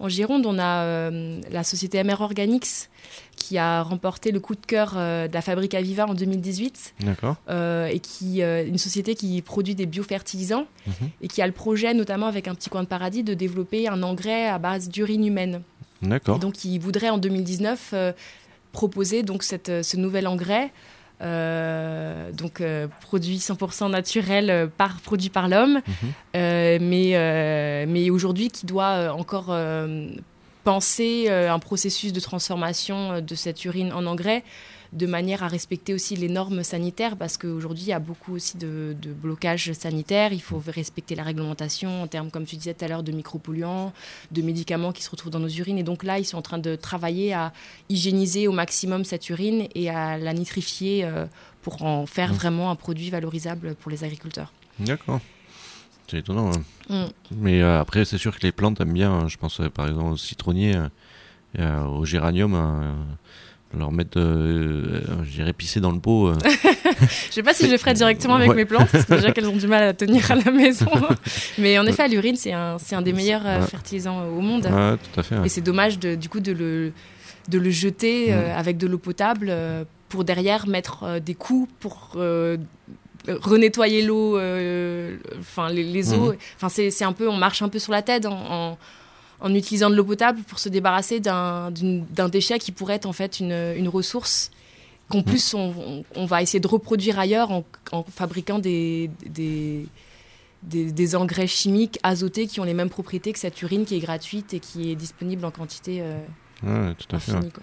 en 0.00 0.08
Gironde, 0.08 0.46
on 0.46 0.58
a 0.58 1.10
la 1.50 1.64
société 1.64 2.02
MR 2.02 2.20
Organics 2.20 2.88
qui 3.38 3.56
a 3.58 3.82
remporté 3.82 4.30
le 4.32 4.40
coup 4.40 4.54
de 4.54 4.66
cœur 4.66 4.94
euh, 4.96 5.28
de 5.28 5.32
la 5.34 5.40
fabrique 5.42 5.74
Aviva 5.74 6.06
en 6.06 6.14
2018 6.14 6.94
D'accord. 7.00 7.36
euh, 7.48 7.86
et 7.86 8.00
qui 8.00 8.42
euh, 8.42 8.66
une 8.66 8.78
société 8.78 9.14
qui 9.14 9.40
produit 9.42 9.74
des 9.74 9.86
biofertilisants 9.86 10.66
Mhm. 10.86 11.08
et 11.22 11.28
qui 11.28 11.40
a 11.42 11.46
le 11.46 11.52
projet, 11.52 11.94
notamment 11.94 12.26
avec 12.26 12.48
un 12.48 12.54
petit 12.54 12.68
coin 12.70 12.82
de 12.82 12.88
paradis, 12.88 13.22
de 13.22 13.34
développer 13.34 13.88
un 13.88 14.02
engrais 14.02 14.48
à 14.48 14.58
base 14.58 14.88
d'urine 14.88 15.24
humaine. 15.26 15.62
D'accord. 16.02 16.38
donc, 16.38 16.64
il 16.64 16.78
voudrait 16.78 17.10
en 17.10 17.18
2019 17.18 17.90
euh, 17.92 18.12
proposer 18.72 19.22
donc 19.22 19.42
cette, 19.42 19.82
ce 19.82 19.96
nouvel 19.96 20.26
engrais. 20.26 20.70
euh, 21.20 22.30
donc 22.32 22.60
euh, 22.60 22.86
produit 23.00 23.38
100% 23.38 23.90
naturel 23.90 24.50
euh, 24.50 24.66
par 24.68 25.00
produit 25.00 25.30
par 25.30 25.48
l'homme 25.48 25.80
Mhm. 25.86 26.12
mais 26.80 27.86
mais 27.88 28.10
aujourd'hui 28.10 28.48
qui 28.50 28.66
doit 28.66 29.12
encore 29.12 29.48
penser 30.68 31.26
euh, 31.28 31.50
un 31.50 31.58
processus 31.58 32.12
de 32.12 32.20
transformation 32.20 33.12
euh, 33.12 33.20
de 33.22 33.34
cette 33.34 33.64
urine 33.64 33.90
en 33.92 34.04
engrais 34.04 34.44
de 34.92 35.06
manière 35.06 35.42
à 35.42 35.48
respecter 35.48 35.92
aussi 35.94 36.14
les 36.16 36.28
normes 36.28 36.62
sanitaires 36.62 37.16
parce 37.16 37.36
qu'aujourd'hui 37.36 37.84
il 37.84 37.88
y 37.88 37.92
a 37.92 37.98
beaucoup 37.98 38.34
aussi 38.34 38.56
de, 38.56 38.96
de 39.00 39.12
blocages 39.12 39.72
sanitaires. 39.72 40.32
Il 40.32 40.42
faut 40.42 40.62
respecter 40.66 41.14
la 41.14 41.22
réglementation 41.22 42.02
en 42.02 42.06
termes, 42.06 42.30
comme 42.30 42.44
tu 42.44 42.56
disais 42.56 42.74
tout 42.74 42.84
à 42.84 42.88
l'heure, 42.88 43.02
de 43.02 43.12
micropolluants, 43.12 43.92
de 44.30 44.42
médicaments 44.42 44.92
qui 44.92 45.02
se 45.02 45.10
retrouvent 45.10 45.32
dans 45.32 45.40
nos 45.40 45.48
urines. 45.48 45.78
Et 45.78 45.82
donc 45.82 46.04
là, 46.04 46.18
ils 46.18 46.24
sont 46.24 46.38
en 46.38 46.42
train 46.42 46.58
de 46.58 46.74
travailler 46.74 47.32
à 47.34 47.52
hygiéniser 47.88 48.48
au 48.48 48.52
maximum 48.52 49.04
cette 49.04 49.28
urine 49.30 49.68
et 49.74 49.90
à 49.90 50.16
la 50.18 50.32
nitrifier 50.32 51.04
euh, 51.04 51.26
pour 51.62 51.82
en 51.82 52.06
faire 52.06 52.32
Mmh. 52.32 52.36
vraiment 52.36 52.70
un 52.70 52.76
produit 52.76 53.10
valorisable 53.10 53.74
pour 53.74 53.90
les 53.90 54.04
agriculteurs. 54.04 54.52
D'accord. 54.78 55.20
C'est 56.10 56.18
étonnant. 56.18 56.50
hein. 56.90 57.04
Mm. 57.06 57.10
Mais 57.36 57.62
euh, 57.62 57.80
après, 57.80 58.04
c'est 58.04 58.18
sûr 58.18 58.36
que 58.36 58.42
les 58.44 58.52
plantes 58.52 58.80
aiment 58.80 58.92
bien. 58.94 59.12
hein. 59.12 59.28
Je 59.28 59.36
pense 59.36 59.60
euh, 59.60 59.68
par 59.68 59.86
exemple 59.88 60.12
au 60.12 60.16
citronnier, 60.16 60.74
euh, 60.76 60.88
et, 61.56 61.62
euh, 61.62 61.84
au 61.84 62.04
géranium. 62.04 62.54
leur 63.76 63.92
mettre, 63.92 64.18
euh, 64.18 65.02
je 65.24 65.30
dirais, 65.30 65.52
pisser 65.52 65.80
dans 65.80 65.90
le 65.92 66.00
pot. 66.00 66.32
Je 67.28 67.32
sais 67.34 67.42
pas 67.42 67.52
si 67.52 67.66
je 67.66 67.70
le 67.70 67.76
ferais 67.76 67.92
directement 67.92 68.36
avec 68.36 68.48
Ouais. 68.48 68.56
mes 68.56 68.64
plantes, 68.64 68.88
parce 68.90 69.04
que 69.04 69.14
déjà 69.14 69.30
qu'elles 69.30 69.46
ont 69.48 69.56
du 69.56 69.66
mal 69.66 69.82
à 69.82 69.92
tenir 69.92 70.30
à 70.30 70.36
la 70.36 70.50
maison. 70.50 70.86
Mais 71.58 71.78
en 71.78 71.84
effet, 71.86 72.08
l'urine, 72.08 72.36
c'est 72.36 72.52
un, 72.54 72.78
un 72.92 73.02
des 73.02 73.12
meilleurs 73.12 73.44
Ouais. 73.44 73.60
fertilisants 73.66 74.24
au 74.28 74.40
monde. 74.40 74.64
Ouais, 74.66 74.96
tout 74.96 75.20
à 75.20 75.22
fait. 75.22 75.36
Et 75.44 75.48
c'est 75.50 75.60
dommage 75.60 75.98
de, 75.98 76.14
du 76.14 76.30
coup 76.30 76.40
de 76.40 76.52
le, 76.52 76.92
de 77.50 77.58
le 77.58 77.70
jeter 77.70 78.32
Mm. 78.32 78.38
avec 78.56 78.78
de 78.78 78.86
l'eau 78.86 78.96
potable 78.98 79.52
pour 80.08 80.24
derrière 80.24 80.66
mettre 80.66 81.20
des 81.20 81.34
coups 81.34 81.70
pour 81.78 82.16
renettoyer 83.40 84.02
l'eau, 84.02 84.36
euh, 84.38 85.16
enfin 85.40 85.68
les, 85.70 85.82
les 85.84 86.12
eaux. 86.14 86.32
Mhm. 86.32 86.38
Enfin 86.56 86.68
c'est 86.68 86.90
c'est 86.90 87.04
un 87.04 87.12
peu, 87.12 87.28
on 87.28 87.36
marche 87.36 87.62
un 87.62 87.68
peu 87.68 87.78
sur 87.78 87.92
la 87.92 88.02
tête 88.02 88.26
en, 88.26 88.32
en, 88.72 88.78
en 89.40 89.54
utilisant 89.54 89.90
de 89.90 89.94
l'eau 89.94 90.04
potable 90.04 90.40
pour 90.42 90.58
se 90.58 90.68
débarrasser 90.68 91.20
d'un 91.20 91.70
déchet 92.30 92.58
qui 92.58 92.72
pourrait 92.72 92.94
être 92.96 93.06
en 93.06 93.12
fait 93.12 93.40
une, 93.40 93.52
une 93.76 93.88
ressource 93.88 94.50
qu'en 95.08 95.22
plus 95.22 95.54
on, 95.54 96.04
on- 96.16 96.26
va 96.26 96.42
essayer 96.42 96.60
de 96.60 96.66
reproduire 96.68 97.18
ailleurs 97.18 97.50
en, 97.50 97.64
en 97.92 98.02
fabriquant 98.04 98.58
des, 98.58 99.10
des, 99.26 99.86
des, 100.62 100.92
des 100.92 101.16
engrais 101.16 101.46
chimiques 101.46 101.98
azotés 102.02 102.46
qui 102.46 102.60
ont 102.60 102.64
les 102.64 102.74
mêmes 102.74 102.90
propriétés 102.90 103.32
que 103.32 103.38
cette 103.38 103.62
urine 103.62 103.84
qui 103.86 103.94
est 103.96 104.00
gratuite 104.00 104.52
et 104.54 104.60
qui 104.60 104.90
est 104.90 104.96
disponible 104.96 105.44
en 105.44 105.50
quantité 105.50 106.00
euh, 106.02 106.18
Ouais, 106.62 106.94
tout 106.94 107.14
à 107.16 107.20
fait. 107.20 107.32
infinie. 107.32 107.52
quoi. 107.52 107.62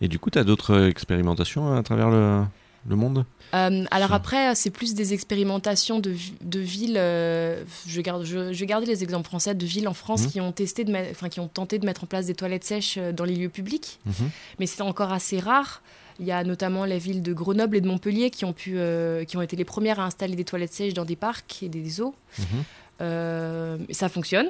Et 0.00 0.08
du 0.08 0.18
coup, 0.18 0.30
tu 0.30 0.38
as 0.38 0.44
d'autres 0.44 0.72
euh, 0.74 0.88
expérimentations 0.88 1.76
à 1.76 1.82
travers 1.82 2.08
le, 2.10 2.42
le 2.88 2.96
monde 2.96 3.24
Euh, 3.54 3.84
alors 3.90 4.12
après, 4.12 4.54
c'est 4.54 4.70
plus 4.70 4.94
des 4.94 5.12
expérimentations 5.12 5.98
de, 5.98 6.10
vi- 6.10 6.32
de 6.40 6.60
villes. 6.60 6.96
euh, 6.96 7.62
je, 7.86 8.00
garde, 8.00 8.24
je, 8.24 8.64
garder 8.64 8.86
les 8.86 9.02
exemples 9.02 9.26
français 9.26 9.54
de 9.54 9.66
villes 9.66 9.88
en 9.88 9.92
France 9.94 10.22
Mhm. 10.22 10.30
qui 10.30 10.40
ont 10.40 10.52
testé, 10.52 10.84
de 10.84 10.92
enfin 11.10 11.28
qui 11.28 11.40
ont 11.40 11.48
tenté 11.48 11.78
de 11.78 11.84
mettre 11.86 12.04
en 12.04 12.06
place 12.06 12.26
des 12.26 12.34
toilettes 12.34 12.64
sèches 12.64 12.94
euh, 12.98 13.12
dans 13.12 13.24
les 13.24 13.34
lieux 13.36 13.48
publics, 13.48 13.98
Mhm. 14.06 14.30
mais 14.60 14.66
c'est 14.66 14.82
encore 14.82 15.12
assez 15.12 15.38
rare. 15.40 15.82
Il 16.20 16.26
y 16.26 16.32
a 16.32 16.44
notamment 16.44 16.84
les 16.84 16.98
villes 16.98 17.22
de 17.22 17.32
Grenoble 17.32 17.76
et 17.76 17.80
de 17.80 17.88
Montpellier 17.88 18.30
qui 18.30 18.44
ont 18.44 18.52
pu, 18.52 18.74
euh, 18.76 19.24
qui 19.24 19.36
ont 19.36 19.42
été 19.42 19.56
les 19.56 19.64
premières 19.64 20.00
à 20.00 20.04
installer 20.04 20.36
des 20.36 20.44
toilettes 20.44 20.72
sèches 20.74 20.94
dans 20.94 21.04
des 21.06 21.16
parcs 21.16 21.62
et 21.62 21.68
des 21.68 22.00
eaux. 22.00 22.14
Mhm. 22.38 23.86
Ça 23.90 24.08
fonctionne. 24.08 24.48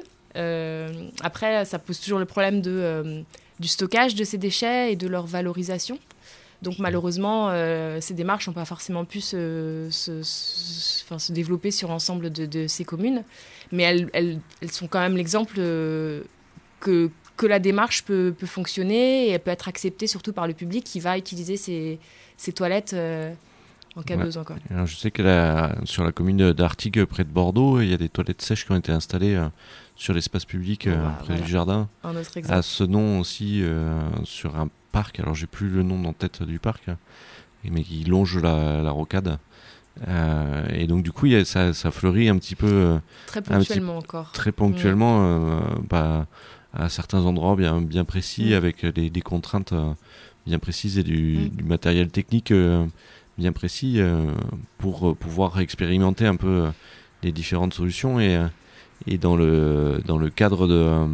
Après, 1.21 1.65
ça 1.65 1.79
pose 1.79 1.99
toujours 1.99 2.19
le 2.19 2.25
problème 2.25 2.61
de, 2.61 3.23
du 3.59 3.67
stockage 3.67 4.15
de 4.15 4.23
ces 4.23 4.37
déchets 4.37 4.91
et 4.93 4.95
de 4.95 5.07
leur 5.07 5.25
valorisation. 5.25 5.97
Donc 6.61 6.77
malheureusement, 6.79 7.49
euh, 7.49 7.97
ces 8.01 8.13
démarches 8.13 8.47
n'ont 8.47 8.53
pas 8.53 8.65
forcément 8.65 9.03
pu 9.05 9.19
se, 9.19 9.87
se, 9.89 10.21
se- 10.21 11.03
enfin, 11.03 11.17
se 11.17 11.31
développer 11.31 11.71
sur 11.71 11.89
l'ensemble 11.89 12.31
de, 12.31 12.45
de 12.45 12.67
ces 12.67 12.85
communes. 12.85 13.23
Mais 13.71 13.83
elles, 13.83 14.09
elles, 14.13 14.39
elles 14.61 14.71
sont 14.71 14.87
quand 14.87 14.99
même 14.99 15.17
l'exemple 15.17 15.55
euh, 15.57 16.21
que, 16.79 17.09
que 17.37 17.47
la 17.47 17.57
démarche 17.59 18.03
peut, 18.03 18.33
peut 18.37 18.45
fonctionner 18.45 19.27
et 19.27 19.29
elle 19.31 19.39
peut 19.39 19.49
être 19.51 19.67
acceptée 19.67 20.05
surtout 20.05 20.33
par 20.33 20.45
le 20.45 20.53
public 20.53 20.83
qui 20.83 20.99
va 20.99 21.17
utiliser 21.17 21.57
ces, 21.57 21.97
ces 22.37 22.51
toilettes 22.53 22.93
euh, 22.93 23.33
en 23.95 24.03
cas 24.03 24.13
de 24.15 24.19
Ouais. 24.19 24.25
besoin. 24.25 24.43
Quoi. 24.43 24.57
Alors, 24.69 24.85
je 24.85 24.95
sais 24.95 25.09
que 25.09 25.23
la- 25.23 25.75
sur 25.85 26.03
la 26.03 26.11
commune 26.11 26.53
d'Artigues, 26.53 27.03
près 27.05 27.23
de 27.23 27.29
Bordeaux, 27.29 27.81
il 27.81 27.89
y 27.89 27.93
a 27.93 27.97
des 27.97 28.09
toilettes 28.09 28.41
sèches 28.43 28.65
qui 28.65 28.71
ont 28.71 28.77
été 28.77 28.91
installées 28.91 29.33
euh, 29.35 29.47
sur 30.01 30.15
l'espace 30.15 30.45
public, 30.45 30.87
euh, 30.87 30.95
Voilà, 30.95 31.09
près 31.17 31.25
voilà. 31.27 31.41
du 31.41 31.51
jardin. 31.51 31.89
Un 32.03 32.15
autre 32.15 32.35
exemple. 32.35 32.57
À 32.57 32.63
ce 32.63 32.83
nom 32.83 33.19
aussi, 33.19 33.61
euh, 33.61 33.99
sur 34.23 34.55
un 34.55 34.67
parc, 34.91 35.19
alors 35.19 35.35
j'ai 35.35 35.45
plus 35.45 35.69
le 35.69 35.83
nom 35.83 36.03
en 36.05 36.13
tête 36.13 36.41
du 36.41 36.57
parc, 36.57 36.85
mais 37.63 37.83
qui 37.83 38.03
longe 38.05 38.39
la, 38.41 38.81
la 38.81 38.89
rocade. 38.89 39.37
Euh, 40.07 40.65
et 40.73 40.87
donc 40.87 41.03
du 41.03 41.11
coup, 41.11 41.27
il 41.27 41.33
y 41.33 41.35
a- 41.35 41.45
ça, 41.45 41.73
ça 41.73 41.91
fleurit 41.91 42.29
un 42.29 42.37
petit 42.39 42.55
peu, 42.55 42.99
Très 43.27 43.41
petit- 43.43 43.53
ponctuellement 43.53 43.97
encore. 43.97 44.31
très 44.31 44.51
ponctuellement, 44.51 45.19
euh, 45.21 45.59
bah, 45.87 46.25
à 46.73 46.89
certains 46.89 47.21
endroits 47.25 47.55
bien, 47.55 47.79
bien 47.81 48.03
précis, 48.03 48.51
Mm. 48.51 48.53
avec 48.53 48.85
des, 48.87 49.11
des 49.11 49.21
contraintes 49.21 49.73
bien 50.47 50.57
précises 50.57 50.97
et 50.97 51.03
du, 51.03 51.37
Mm. 51.37 51.49
du 51.57 51.63
matériel 51.63 52.09
technique 52.09 52.51
bien 53.37 53.51
précis 53.51 53.99
pour 54.79 55.15
pouvoir 55.15 55.59
expérimenter 55.59 56.25
un 56.25 56.37
peu 56.37 56.69
les 57.21 57.31
différentes 57.31 57.75
solutions. 57.75 58.19
Et, 58.19 58.39
et 59.07 59.17
dans, 59.17 59.35
le, 59.35 60.01
dans 60.05 60.17
le 60.17 60.29
cadre 60.29 60.67
de, 60.67 60.73
euh, 60.73 61.07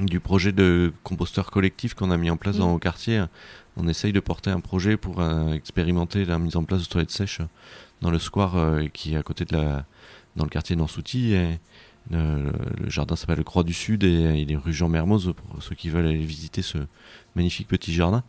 du 0.00 0.20
projet 0.20 0.52
de 0.52 0.92
composteur 1.02 1.50
collectif 1.50 1.94
qu'on 1.94 2.10
a 2.10 2.16
mis 2.16 2.30
en 2.30 2.36
place 2.36 2.56
Mm. 2.56 2.60
dans 2.60 2.72
le 2.72 2.78
quartier, 2.78 3.24
on 3.76 3.88
essaye 3.88 4.12
de 4.12 4.20
porter 4.20 4.50
un 4.50 4.60
projet 4.60 4.96
pour 4.96 5.20
euh, 5.20 5.52
expérimenter 5.52 6.24
la 6.24 6.38
mise 6.38 6.56
en 6.56 6.64
place 6.64 6.82
de 6.82 6.86
toilettes 6.86 7.10
sèches 7.10 7.40
dans 8.00 8.10
le 8.10 8.18
square 8.18 8.56
euh, 8.56 8.86
qui 8.92 9.14
est 9.14 9.16
à 9.16 9.22
côté 9.22 9.44
de 9.44 9.56
la 9.56 9.84
dans 10.36 10.44
le 10.44 10.50
quartier 10.50 10.76
d'Ansouti. 10.76 11.34
Et 11.34 11.58
le, 12.10 12.52
le 12.82 12.90
jardin 12.90 13.16
s'appelle 13.16 13.38
le 13.38 13.44
Croix 13.44 13.64
du 13.64 13.72
Sud 13.72 14.04
et 14.04 14.40
il 14.40 14.50
est 14.50 14.56
rue 14.56 14.72
Jean 14.72 14.88
Mermoz 14.88 15.32
pour 15.34 15.62
ceux 15.62 15.74
qui 15.74 15.88
veulent 15.88 16.06
aller 16.06 16.24
visiter 16.24 16.62
ce 16.62 16.78
magnifique 17.34 17.68
petit 17.68 17.92
jardin. 17.92 18.22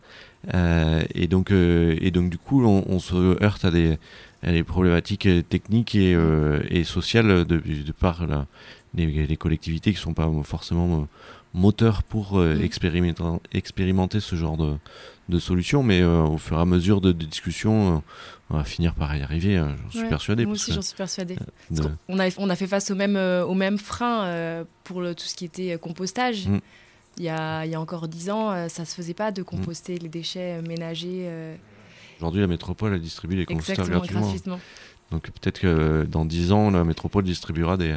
Euh, 0.54 1.02
et 1.14 1.26
donc 1.26 1.50
euh, 1.50 1.96
et 2.00 2.10
donc 2.10 2.30
du 2.30 2.38
coup 2.38 2.64
on, 2.64 2.98
se 2.98 3.42
heurte 3.42 3.64
à 3.64 3.70
des, 3.70 3.98
à 4.42 4.52
des 4.52 4.62
problématiques 4.62 5.26
euh, 5.26 5.42
techniques 5.42 5.94
et, 5.94 6.14
euh, 6.14 6.60
et 6.68 6.84
sociales 6.84 7.44
de, 7.44 7.56
de 7.56 7.92
par 7.92 8.26
les, 8.94 9.26
les 9.26 9.36
collectivités 9.36 9.92
qui 9.92 9.98
sont 9.98 10.14
pas 10.14 10.30
forcément 10.44 11.08
moteurs 11.54 12.02
pour 12.02 12.38
euh, 12.38 12.56
Mm. 12.56 12.62
expérimenter, 12.62 13.22
expérimenter 13.52 14.20
ce 14.20 14.36
genre 14.36 14.56
de, 14.56 14.74
de 15.28 15.38
solutions, 15.38 15.82
mais 15.82 16.00
euh, 16.02 16.22
au 16.22 16.36
fur 16.38 16.58
et 16.58 16.60
à 16.60 16.64
mesure 16.64 17.00
de, 17.00 17.12
de 17.12 17.24
discussions, 17.24 17.96
euh, 17.96 18.00
on 18.50 18.56
va 18.58 18.64
finir 18.64 18.94
par 18.94 19.16
y 19.16 19.22
arriver, 19.22 19.56
euh, 19.56 19.68
j'en 19.84 19.90
suis 19.90 20.00
Ouais, 20.00 20.08
persuadé. 20.08 20.44
Moi 20.44 20.54
aussi, 20.54 20.72
j'en 20.72 20.82
suis 20.82 20.96
qu'on- 21.82 21.96
on, 22.08 22.18
a, 22.18 22.28
on 22.38 22.50
a 22.50 22.56
fait 22.56 22.66
face 22.66 22.90
au 22.90 22.94
même, 22.94 23.16
au 23.16 23.54
même 23.54 23.78
frein 23.78 24.64
pour 24.84 25.00
le- 25.00 25.14
tout 25.14 25.24
ce 25.24 25.34
qui 25.34 25.44
était 25.44 25.78
compostage. 25.78 26.46
Mm. 26.48 26.58
Il, 27.18 27.24
y 27.24 27.28
a, 27.28 27.64
il 27.64 27.70
y 27.70 27.74
a 27.76 27.80
encore 27.80 28.08
dix 28.08 28.28
ans, 28.30 28.68
ça 28.68 28.84
se 28.84 28.92
faisait 28.94 29.14
pas 29.14 29.30
de 29.30 29.42
composter 29.44 29.96
les 29.98 30.08
déchets 30.08 30.60
ménagers 30.62 31.30
Aujourd'hui, 32.18 32.40
la 32.40 32.46
métropole 32.48 32.94
elle 32.94 33.00
distribue 33.00 33.36
les 33.36 33.44
composteurs 33.44 33.88
gratuitement. 33.88 34.58
Donc 35.14 35.30
peut-être 35.30 35.60
que 35.60 36.04
dans 36.10 36.24
10 36.24 36.50
ans, 36.50 36.72
la 36.72 36.82
métropole 36.82 37.22
distribuera 37.22 37.76
des, 37.76 37.94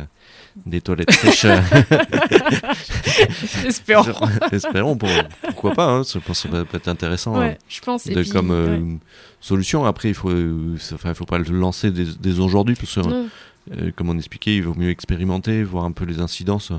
des 0.68 0.82
toilettes 0.82 1.12
sèches. 1.12 1.48
Espérons. 3.66 4.06
Espérons, 4.52 4.96
pour- 4.98 5.10
pourquoi 5.42 5.74
pas, 5.74 5.86
hein, 5.88 6.02
je 6.04 6.20
pense 6.20 6.44
que 6.44 6.50
ça 6.52 6.66
peut 6.66 6.78
être 6.78 6.88
intéressant. 6.88 7.38
Ouais, 7.40 7.58
hein. 7.60 7.66
je 7.68 7.82
pense. 7.82 8.06
Et 8.06 8.14
de, 8.14 8.22
puis, 8.22 8.30
comme 8.30 8.52
euh, 8.52 8.78
ouais. 8.78 8.98
solution. 9.42 9.86
Après, 9.86 10.10
il 10.10 10.14
faut, 10.14 10.30
euh, 10.30 10.76
ça- 10.80 10.94
enfin, 10.96 11.10
il 11.10 11.16
faut 11.16 11.26
pas 11.26 11.40
le 11.40 11.46
lancer 11.46 11.90
dès, 11.92 12.06
dès 12.20 12.40
aujourd'hui, 12.40 12.76
parce 12.76 12.94
que, 12.94 13.00
Non. 13.02 13.28
Euh, 13.72 13.92
comme 13.96 14.10
on 14.10 14.18
expliquait, 14.18 14.56
il 14.56 14.64
vaut 14.64 14.74
mieux 14.76 14.90
expérimenter, 14.90 15.64
voir 15.64 15.84
un 15.86 15.92
peu 15.92 16.06
les 16.06 16.20
incidences 16.20 16.72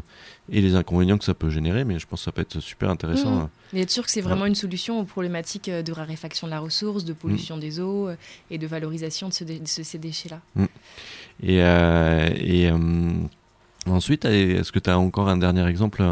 et 0.51 0.61
les 0.61 0.75
inconvénients 0.75 1.19
que 1.19 1.25
ça 1.25 1.35
peut 1.35 1.51
générer. 1.51 1.85
Mais 1.85 1.99
je 1.99 2.07
pense 2.07 2.21
que 2.21 2.25
ça 2.25 2.33
peut 2.33 2.41
être 2.43 2.61
super 2.61 2.91
intéressant. 2.91 3.31
Mhm. 3.43 3.49
Mais 3.73 3.81
être 3.83 3.91
sûr 3.91 4.05
que 4.05 4.11
c'est 4.11 4.21
vraiment 4.23 4.47
une 4.47 4.55
solution 4.55 5.01
aux 5.01 5.05
problématiques 5.05 5.69
euh, 5.69 5.83
de 5.83 5.93
raréfaction 5.93 6.47
de 6.47 6.53
la 6.53 6.61
ressource, 6.61 7.05
de 7.05 7.13
pollution 7.13 7.57
Mm. 7.57 7.61
des 7.61 7.81
eaux 7.81 8.09
et 8.51 8.59
de 8.59 8.67
valorisation 8.67 9.29
de, 9.29 9.35
ce 9.35 9.45
dé- 9.45 9.59
de 9.59 9.69
ce- 9.69 9.83
ces 9.83 9.99
déchets-là. 9.99 10.41
Et, 11.43 11.63
euh, 11.63 12.29
et 12.37 12.71
euh, 12.71 12.77
ensuite, 13.87 14.25
est-ce 14.25 14.73
que 14.73 14.79
tu 14.79 14.91
as 14.91 14.99
encore 14.99 15.29
un 15.29 15.37
dernier 15.37 15.67
exemple 15.69 16.03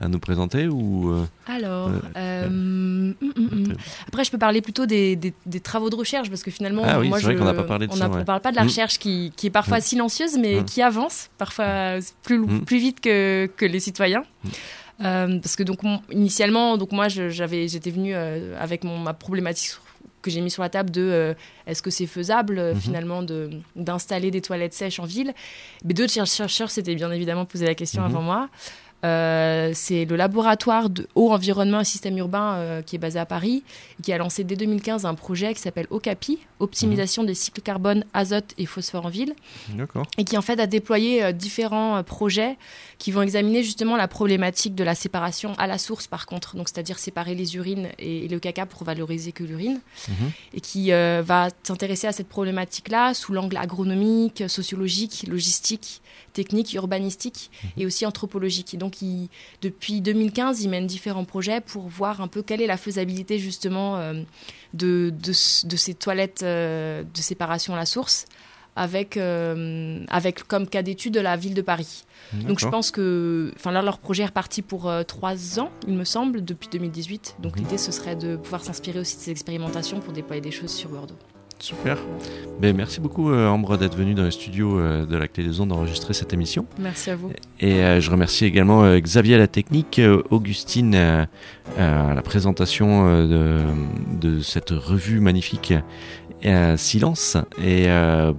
à 0.00 0.08
nous 0.08 0.18
présenter 0.18 0.68
ou 0.68 1.10
euh, 1.10 1.24
Alors, 1.46 1.88
Euh, 1.88 2.00
euh, 2.16 2.46
hum, 2.46 3.14
hum, 3.22 3.32
hum. 3.52 3.72
après, 4.08 4.24
je 4.24 4.30
peux 4.30 4.38
parler 4.38 4.60
plutôt 4.60 4.84
des, 4.86 5.16
des- 5.16 5.32
des 5.46 5.60
travaux 5.60 5.88
de 5.90 5.94
recherche 5.96 6.28
parce 6.28 6.42
que 6.42 6.50
finalement, 6.50 6.82
Ah 6.84 7.00
oui, 7.00 7.08
moi, 7.08 7.18
je- 7.18 7.32
qu'on 7.32 7.44
n'a 7.44 7.54
pas 7.54 7.62
parlé 7.64 7.86
de 7.86 7.92
on 7.92 7.96
ça, 7.96 8.04
a- 8.04 8.08
on 8.10 8.14
ouais. 8.14 8.24
parle 8.24 8.40
pas 8.42 8.50
de 8.50 8.56
la 8.56 8.64
Mm. 8.64 8.68
recherche 8.68 8.98
qui, 8.98 9.32
qui 9.36 9.46
est 9.46 9.50
parfois 9.50 9.78
Mm. 9.78 9.82
silencieuse, 9.82 10.36
mais 10.38 10.60
Mm. 10.60 10.64
qui 10.64 10.82
avance 10.82 11.30
parfois 11.38 11.98
plus, 12.22 12.38
Mm. 12.40 12.64
plus 12.64 12.78
vite 12.78 13.00
que, 13.00 13.48
que 13.56 13.64
les 13.64 13.80
citoyens. 13.80 14.24
Euh, 15.02 15.38
parce 15.40 15.56
que 15.56 15.62
donc 15.62 15.80
initialement, 16.10 16.76
donc 16.78 16.92
moi, 16.92 17.08
j'avais, 17.08 17.68
j'étais 17.68 17.90
venue 17.90 18.14
avec 18.14 18.84
mon, 18.84 18.98
ma 18.98 19.14
problématique 19.14 19.72
que 20.22 20.30
j'ai 20.30 20.40
mis 20.40 20.50
sur 20.50 20.62
la 20.62 20.68
table 20.70 20.90
de 20.90 21.02
euh, 21.02 21.34
est-ce 21.68 21.82
que 21.82 21.90
c'est 21.90 22.06
faisable 22.06 22.58
euh, 22.58 22.74
Mhm. 22.74 22.80
finalement 22.80 23.22
de 23.22 23.50
d'installer 23.76 24.30
des 24.32 24.40
toilettes 24.40 24.74
sèches 24.74 24.98
en 24.98 25.04
ville. 25.04 25.32
Mais 25.84 25.94
d'autres 25.94 26.12
cher- 26.12 26.26
chercheurs 26.26 26.70
s'étaient 26.70 26.96
bien 26.96 27.12
évidemment 27.12 27.44
posé 27.44 27.64
la 27.64 27.74
question 27.76 28.02
Mhm. 28.02 28.08
avant 28.08 28.22
moi. 28.22 28.48
Euh, 29.04 29.70
c'est 29.74 30.04
le 30.04 30.16
laboratoire 30.16 30.88
de 30.90 31.06
haut 31.14 31.30
environnement 31.30 31.80
et 31.80 31.84
système 31.84 32.16
urbain 32.18 32.54
euh, 32.54 32.82
qui 32.82 32.96
est 32.96 32.98
basé 32.98 33.18
à 33.18 33.26
Paris 33.26 33.62
et 33.98 34.02
qui 34.02 34.12
a 34.12 34.18
lancé 34.18 34.42
dès 34.42 34.56
2015 34.56 35.04
un 35.04 35.14
projet 35.14 35.52
qui 35.54 35.60
s'appelle 35.60 35.86
OCAPI, 35.90 36.38
optimisation 36.60 37.22
des 37.22 37.34
cycles 37.34 37.60
carbone, 37.60 38.04
azote 38.14 38.54
et 38.58 38.64
phosphore 38.66 39.06
en 39.06 39.10
ville. 39.10 39.34
Et 40.18 40.24
qui 40.24 40.36
en 40.38 40.42
fait 40.42 40.58
a 40.58 40.66
déployé 40.66 41.22
euh, 41.22 41.32
différents 41.32 42.02
projets 42.02 42.56
qui 42.98 43.12
vont 43.12 43.22
examiner 43.22 43.62
justement 43.62 43.96
la 43.96 44.08
problématique 44.08 44.74
de 44.74 44.82
la 44.82 44.94
séparation 44.94 45.52
à 45.58 45.66
la 45.66 45.76
source 45.78 46.06
par 46.06 46.24
contre, 46.26 46.56
donc 46.56 46.68
c'est-à-dire 46.68 46.98
séparer 46.98 47.34
les 47.34 47.56
urines 47.56 47.88
et, 47.98 48.24
et 48.24 48.28
le 48.28 48.38
caca 48.38 48.64
pour 48.64 48.84
valoriser 48.84 49.32
que 49.32 49.44
l'urine, 49.44 49.80
Mhm. 50.08 50.30
et 50.54 50.60
qui 50.60 50.90
va 50.90 51.48
s'intéresser 51.62 52.06
à 52.06 52.12
cette 52.12 52.28
problématique-là 52.28 53.12
sous 53.14 53.32
l'angle 53.32 53.56
agronomique, 53.56 54.44
sociologique, 54.48 55.26
logistique, 55.28 56.00
technique, 56.32 56.74
urbanistique 56.74 57.50
et 57.76 57.86
aussi 57.86 58.06
anthropologique. 58.06 58.72
Et 58.74 58.76
donc 58.76 58.85
il- 59.02 59.28
depuis 59.62 60.00
2015, 60.00 60.62
il 60.62 60.68
mène 60.70 60.86
différents 60.86 61.24
projets 61.24 61.60
pour 61.60 61.88
voir 61.88 62.20
un 62.20 62.28
peu 62.28 62.42
quelle 62.42 62.60
est 62.62 62.66
la 62.66 62.76
faisabilité 62.76 63.38
justement 63.38 63.96
euh, 63.96 64.14
de, 64.74 65.12
de, 65.22 65.32
ce- 65.32 65.66
de 65.66 65.76
ces 65.76 65.94
toilettes 65.94 66.42
euh, 66.42 67.02
de 67.02 67.20
séparation 67.20 67.74
à 67.74 67.76
la 67.76 67.86
source 67.86 68.26
avec, 68.78 69.16
euh, 69.16 70.04
avec 70.08 70.42
comme 70.46 70.66
cas 70.68 70.82
d'étude 70.82 71.16
la 71.16 71.36
ville 71.36 71.54
de 71.54 71.62
Paris. 71.62 72.04
Donc 72.32 72.58
je 72.58 72.66
pense 72.68 72.90
que, 72.90 73.52
enfin 73.56 73.70
là 73.70 73.80
leur 73.80 73.98
projet 73.98 74.24
est 74.24 74.26
reparti 74.26 74.60
pour 74.60 74.88
euh, 74.88 75.02
trois 75.02 75.58
ans, 75.60 75.70
il 75.86 75.94
me 75.94 76.04
semble, 76.04 76.44
depuis 76.44 76.68
2018. 76.68 77.36
Donc 77.38 77.56
Mhm. 77.56 77.62
l'idée 77.62 77.78
ce 77.78 77.90
serait 77.92 78.16
de 78.16 78.36
pouvoir 78.36 78.62
s'inspirer 78.64 78.98
aussi 78.98 79.16
de 79.16 79.22
ces 79.22 79.30
expérimentations 79.30 80.00
pour 80.00 80.12
déployer 80.12 80.42
des 80.42 80.50
choses 80.50 80.72
sur 80.72 80.90
Bordeaux. 80.90 81.16
Super. 81.58 81.98
Ben, 82.60 82.76
merci 82.76 83.00
beaucoup, 83.00 83.30
euh, 83.30 83.48
Ambre, 83.48 83.76
d'être 83.76 83.96
venue 83.96 84.14
dans 84.14 84.22
le 84.22 84.30
studio 84.30 84.78
euh, 84.78 85.06
de 85.06 85.16
la 85.16 85.28
Clé 85.28 85.44
des 85.44 85.60
Ondes 85.60 85.72
enregistrer 85.72 86.14
cette 86.14 86.32
émission. 86.32 86.66
Merci 86.78 87.10
à 87.10 87.16
vous. 87.16 87.30
Et 87.60 87.82
euh, 87.82 88.00
je 88.00 88.10
remercie 88.10 88.44
également 88.44 88.96
Xavier 88.98 89.34
à 89.34 89.38
la 89.38 89.46
technique, 89.46 90.00
Augustine 90.30 90.94
à 90.94 91.28
la 91.78 92.22
présentation 92.22 93.26
de, 93.26 93.60
de 94.20 94.40
cette 94.40 94.70
revue 94.70 95.20
magnifique 95.20 95.74
Silence 96.76 97.36
et 97.62 97.86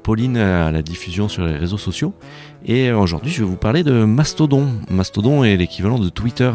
Pauline 0.04 0.38
à 0.38 0.72
la 0.72 0.82
diffusion 0.82 1.28
sur 1.28 1.46
les 1.46 1.58
réseaux 1.58 1.78
sociaux. 1.78 2.14
Et 2.66 2.92
aujourd'hui, 2.92 3.32
je 3.32 3.44
vais 3.44 3.50
vous 3.50 3.56
parler 3.56 3.84
de 3.84 4.04
Mastodon. 4.04 4.68
Mastodon 4.90 5.44
est 5.44 5.56
l'équivalent 5.58 6.00
de 6.00 6.10
Twitter. 6.10 6.52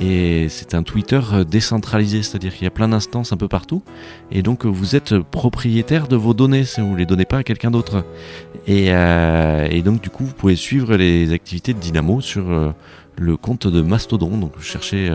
Et 0.00 0.48
c'est 0.48 0.74
un 0.74 0.82
Twitter 0.82 1.20
décentralisé, 1.48 2.22
c'est-à-dire 2.22 2.52
qu'il 2.54 2.64
y 2.64 2.66
a 2.66 2.70
plein 2.70 2.88
d'instances 2.88 3.32
un 3.32 3.36
peu 3.36 3.48
partout. 3.48 3.82
Et 4.30 4.42
donc, 4.42 4.66
vous 4.66 4.96
êtes 4.96 5.18
propriétaire 5.18 6.08
de 6.08 6.16
vos 6.16 6.34
données, 6.34 6.64
si 6.64 6.80
vous 6.80 6.92
ne 6.92 6.96
les 6.96 7.06
donnez 7.06 7.24
pas 7.24 7.38
à 7.38 7.42
quelqu'un 7.42 7.70
d'autre. 7.70 8.04
Et, 8.66 8.88
euh, 8.88 9.68
et 9.70 9.82
donc, 9.82 10.02
du 10.02 10.10
coup, 10.10 10.24
vous 10.24 10.34
pouvez 10.34 10.56
suivre 10.56 10.96
les 10.96 11.32
activités 11.32 11.72
de 11.72 11.78
Dynamo 11.78 12.20
sur 12.20 12.50
euh, 12.50 12.72
le 13.16 13.36
compte 13.36 13.66
de 13.66 13.80
Mastodon. 13.80 14.36
Donc, 14.36 14.52
vous 14.56 14.62
cherchez 14.62 15.10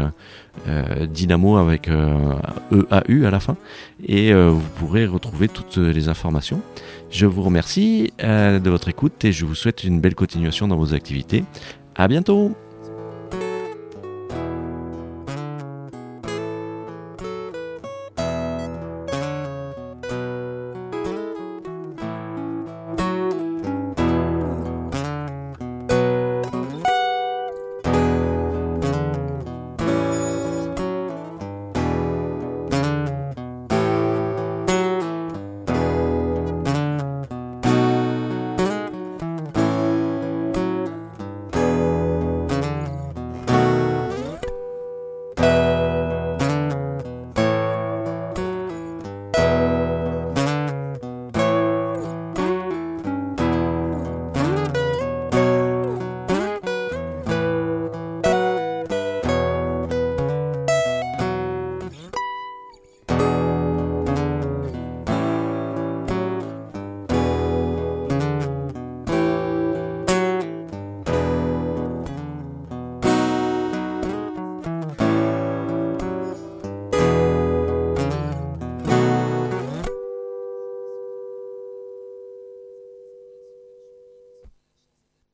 euh, 0.68 1.06
Dynamo 1.06 1.58
avec 1.58 1.88
EAU 1.90 3.26
à 3.26 3.32
la 3.32 3.40
fin. 3.40 3.58
Et 4.08 4.34
vous 4.34 4.64
pourrez 4.78 5.06
retrouver 5.06 5.48
toutes 5.48 5.78
les 5.78 6.08
informations. 6.08 6.62
Je 7.12 7.26
vous 7.26 7.42
remercie 7.42 8.14
euh, 8.24 8.60
de 8.60 8.70
votre 8.70 8.88
écoute 8.88 9.26
et 9.26 9.34
je 9.34 9.46
vous 9.46 9.54
souhaite 9.54 9.84
une 9.84 10.00
belle 10.00 10.16
continuation 10.16 10.68
dans 10.68 10.78
vos 10.78 10.94
activités. 10.94 11.44
À 11.94 12.08
bientôt! 12.08 12.56